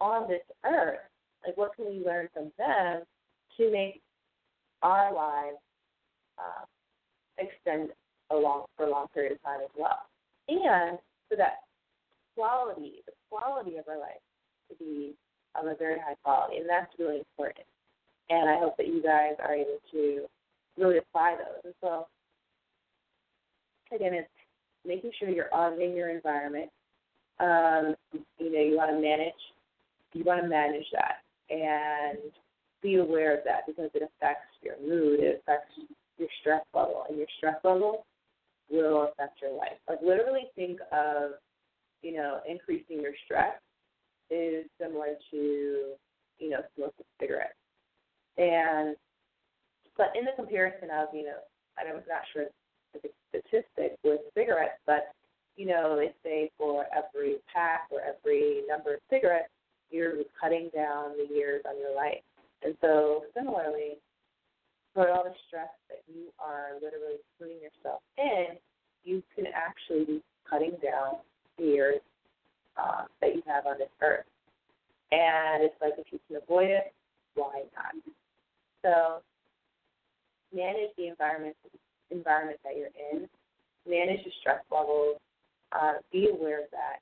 on 0.00 0.28
this 0.28 0.42
earth. 0.64 1.00
Like, 1.44 1.56
what 1.56 1.74
can 1.74 1.86
we 1.86 2.04
learn 2.04 2.28
from 2.34 2.52
them 2.58 3.02
to 3.56 3.72
make 3.72 4.02
our 4.82 5.12
lives 5.12 5.56
uh, 6.38 6.64
extend 7.38 7.90
along 8.30 8.66
for 8.76 8.86
a 8.86 8.90
long 8.90 9.06
period 9.14 9.32
of 9.32 9.42
time 9.42 9.60
as 9.62 9.70
well, 9.76 10.02
and 10.48 10.98
so 11.30 11.36
that 11.36 11.60
quality, 12.36 13.02
the 13.06 13.12
quality 13.30 13.76
of 13.78 13.88
our 13.88 13.98
life 13.98 14.20
to 14.68 14.76
be 14.76 15.14
of 15.56 15.66
a 15.66 15.74
very 15.74 15.98
high 15.98 16.14
quality, 16.22 16.58
and 16.58 16.68
that's 16.68 16.92
really 16.98 17.18
important. 17.18 17.66
And 18.30 18.48
I 18.48 18.58
hope 18.58 18.76
that 18.76 18.88
you 18.88 19.02
guys 19.02 19.34
are 19.42 19.54
able 19.54 19.78
to 19.92 20.26
really 20.76 20.98
apply 20.98 21.36
those. 21.38 21.62
And 21.64 21.74
so, 21.80 22.06
again, 23.94 24.14
it's 24.14 24.28
making 24.86 25.12
sure 25.18 25.28
you're 25.28 25.52
auditing 25.52 25.96
your 25.96 26.10
environment. 26.10 26.70
Um, 27.40 27.94
you 28.38 28.52
know, 28.52 28.60
you 28.60 28.76
want 28.76 28.90
to 28.90 29.00
manage, 29.00 29.32
you 30.12 30.24
want 30.24 30.42
to 30.42 30.48
manage 30.48 30.86
that, 30.92 31.22
and 31.54 32.18
be 32.82 32.96
aware 32.96 33.36
of 33.36 33.44
that 33.44 33.66
because 33.66 33.90
it 33.94 34.02
affects 34.02 34.48
your 34.62 34.74
mood, 34.80 35.20
it 35.20 35.42
affects 35.42 35.72
your 36.18 36.28
stress 36.40 36.62
level, 36.74 37.04
and 37.08 37.16
your 37.16 37.26
stress 37.38 37.56
level 37.64 38.04
will 38.70 39.10
affect 39.12 39.40
your 39.40 39.56
life. 39.56 39.78
Like 39.88 40.00
literally 40.02 40.48
think 40.54 40.80
of, 40.92 41.32
you 42.02 42.12
know, 42.12 42.40
increasing 42.48 43.00
your 43.00 43.12
stress 43.24 43.54
is 44.30 44.66
similar 44.80 45.14
to, 45.30 45.92
you 46.38 46.50
know, 46.50 46.60
smoking. 46.76 47.06
And 48.38 48.96
but 49.96 50.12
in 50.14 50.24
the 50.24 50.30
comparison 50.36 50.88
of, 50.90 51.08
you 51.12 51.24
know, 51.24 51.42
I'm 51.76 51.96
not 52.08 52.22
sure 52.32 52.44
the 52.94 53.10
statistic 53.28 53.98
with 54.04 54.20
cigarettes, 54.34 54.78
but 54.86 55.12
you 55.56 55.66
know, 55.66 55.96
they 55.96 56.14
say 56.22 56.50
for 56.56 56.86
every 56.96 57.36
pack 57.52 57.88
or 57.90 58.00
every 58.00 58.62
number 58.68 58.94
of 58.94 59.00
cigarettes, 59.10 59.50
you're 59.90 60.14
cutting 60.40 60.70
down 60.74 61.16
the 61.18 61.34
years 61.34 61.62
on 61.68 61.78
your 61.78 61.94
life. 61.94 62.22
And 62.62 62.76
so, 62.80 63.24
similarly, 63.34 63.98
for 64.94 65.10
all 65.10 65.24
the 65.24 65.34
stress 65.46 65.70
that 65.88 66.02
you 66.06 66.28
are 66.38 66.74
literally 66.74 67.18
putting 67.38 67.56
yourself 67.56 68.02
in, 68.16 68.56
you 69.04 69.22
can 69.34 69.46
actually 69.54 70.04
be 70.04 70.22
cutting 70.48 70.76
down 70.82 71.18
the 71.58 71.64
years 71.64 72.00
uh, 72.76 73.04
that 73.20 73.34
you 73.34 73.42
have 73.46 73.66
on 73.66 73.78
this 73.78 73.90
earth. 74.02 74.26
And 75.10 75.64
it's 75.64 75.74
like 75.80 75.94
if 75.98 76.06
you 76.12 76.20
can 76.28 76.36
avoid 76.36 76.70
it, 76.70 76.92
why 77.34 77.62
not? 77.74 77.94
So, 78.82 79.22
manage 80.54 80.90
the 80.96 81.08
environment 81.08 81.56
environment 82.10 82.58
that 82.64 82.76
you're 82.76 82.94
in, 83.12 83.28
manage 83.86 84.24
your 84.24 84.32
stress 84.40 84.62
levels, 84.70 85.16
uh, 85.72 85.94
be 86.10 86.28
aware 86.30 86.62
of 86.62 86.70
that, 86.70 87.00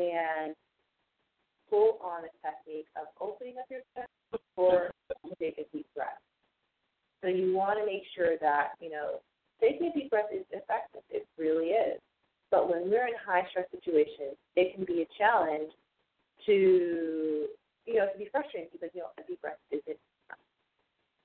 and 0.00 0.54
pull 1.68 1.98
on 2.02 2.22
the 2.22 2.32
technique 2.40 2.86
of 2.96 3.08
opening 3.20 3.54
up 3.58 3.66
your 3.68 3.80
chest 3.94 4.08
before 4.32 4.90
you 5.24 5.32
take 5.38 5.58
a 5.58 5.76
deep 5.76 5.86
breath. 5.94 6.20
So 7.22 7.28
you 7.28 7.54
want 7.54 7.78
to 7.78 7.84
make 7.84 8.02
sure 8.16 8.38
that, 8.40 8.72
you 8.80 8.90
know, 8.90 9.20
taking 9.60 9.88
a 9.88 9.92
deep 9.92 10.10
breath 10.10 10.32
is 10.32 10.46
effective. 10.50 11.02
It 11.10 11.26
really 11.36 11.76
is. 11.76 12.00
But 12.50 12.70
when 12.70 12.90
we're 12.90 13.06
in 13.06 13.14
high 13.24 13.46
stress 13.50 13.66
situations, 13.70 14.38
it 14.56 14.74
can 14.74 14.84
be 14.84 15.02
a 15.02 15.08
challenge 15.18 15.70
to, 16.46 17.46
you 17.84 17.94
know, 17.94 18.06
can 18.08 18.18
be 18.18 18.28
frustrating 18.30 18.70
because, 18.72 18.90
you 18.94 19.00
know, 19.02 19.08
a 19.18 19.26
deep 19.26 19.40
breath 19.42 19.58
isn't. 19.70 19.98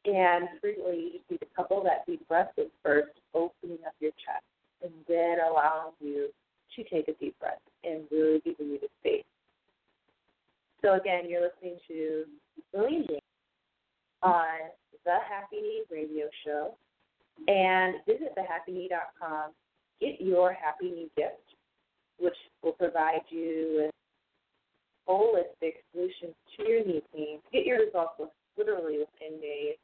And 0.05 0.49
frequently 0.59 0.97
you 0.97 1.19
need 1.29 1.37
to 1.39 1.45
couple 1.55 1.81
that 1.83 2.05
deep 2.05 2.27
breath 2.27 2.51
with 2.57 2.67
first 2.83 3.11
opening 3.33 3.77
up 3.85 3.93
your 3.99 4.11
chest 4.11 4.43
and 4.83 4.91
then 5.07 5.37
allowing 5.49 5.93
you 6.01 6.27
to 6.75 6.83
take 6.83 7.07
a 7.07 7.13
deep 7.13 7.37
breath 7.39 7.61
and 7.83 8.03
really 8.11 8.41
giving 8.43 8.67
you 8.67 8.79
the 8.79 8.89
space. 8.99 9.23
So 10.81 10.95
again, 10.95 11.29
you're 11.29 11.41
listening 11.41 11.77
to 11.87 12.25
James 12.73 13.21
on 14.21 14.71
the 15.05 15.17
Happy 15.29 15.61
Knee 15.61 15.83
Radio 15.89 16.25
Show. 16.45 16.75
And 17.47 17.95
visit 18.05 18.35
thehappyknee.com. 18.37 19.51
Get 19.99 20.21
your 20.21 20.53
Happy 20.53 20.91
Knee 20.91 21.09
gift, 21.17 21.55
which 22.19 22.35
will 22.61 22.73
provide 22.73 23.21
you 23.29 23.81
with 23.81 23.91
holistic 25.07 25.73
solutions 25.91 26.35
to 26.57 26.63
your 26.63 26.85
knee 26.85 27.01
pain. 27.13 27.39
Get 27.51 27.65
your 27.65 27.85
results 27.85 28.13
literally 28.57 28.99
within 28.99 29.41
days. 29.41 29.75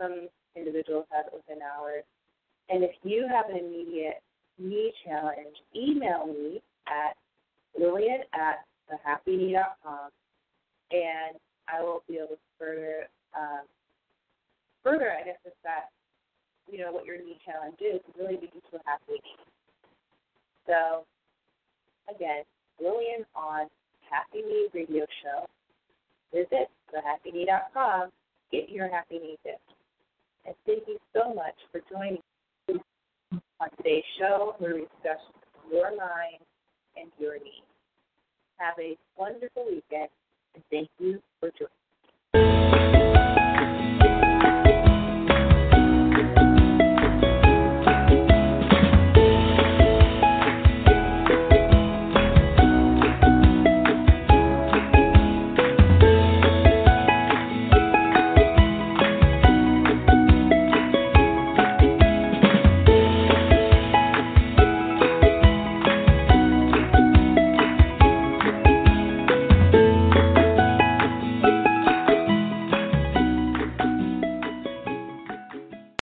Some 0.00 0.28
individuals 0.56 1.06
have 1.10 1.26
within 1.32 1.62
hours. 1.62 2.04
And 2.68 2.84
if 2.84 2.92
you 3.02 3.26
have 3.30 3.48
an 3.50 3.58
immediate 3.58 4.22
knee 4.58 4.92
challenge, 5.04 5.56
email 5.74 6.26
me 6.26 6.60
at 6.86 7.16
lillian 7.78 8.20
at 8.34 8.64
thehappyknee.com 8.90 10.10
and 10.90 11.36
I 11.68 11.82
will 11.82 12.02
be 12.08 12.16
able 12.16 12.36
to 12.36 12.48
further, 12.58 13.08
um, 13.36 13.64
further, 14.82 15.12
I 15.12 15.24
guess, 15.24 15.36
assess, 15.44 15.88
you 16.70 16.78
know, 16.78 16.92
what 16.92 17.04
your 17.04 17.18
knee 17.18 17.38
challenge 17.44 17.76
is 17.80 18.00
really 18.18 18.36
be 18.36 18.48
to 18.48 18.76
a 18.76 18.80
happy 18.84 19.12
knee. 19.12 19.36
So, 20.66 21.04
again, 22.14 22.44
Lillian 22.80 23.24
on 23.34 23.68
Happy 24.10 24.40
Knee 24.42 24.68
Radio 24.72 25.04
Show. 25.22 25.46
Visit 26.32 26.68
thehappyknee.com. 26.92 28.10
Get 28.50 28.70
your 28.70 28.88
happy 28.88 29.18
knee 29.18 29.38
gift. 29.44 29.60
And 30.48 30.56
thank 30.64 30.88
you 30.88 30.96
so 31.12 31.34
much 31.34 31.52
for 31.70 31.82
joining 31.92 32.22
us 32.70 32.80
on 33.60 33.68
today's 33.76 34.02
show 34.18 34.54
where 34.56 34.76
we 34.76 34.80
discuss 34.80 35.20
your 35.70 35.90
mind 35.90 36.40
and 36.96 37.10
your 37.18 37.34
needs. 37.34 37.68
Have 38.56 38.72
a 38.80 38.96
wonderful 39.18 39.66
weekend 39.66 40.08
and 40.54 40.64
thank 40.70 40.88
you 40.98 41.20
for 41.38 41.50
joining. 41.50 41.77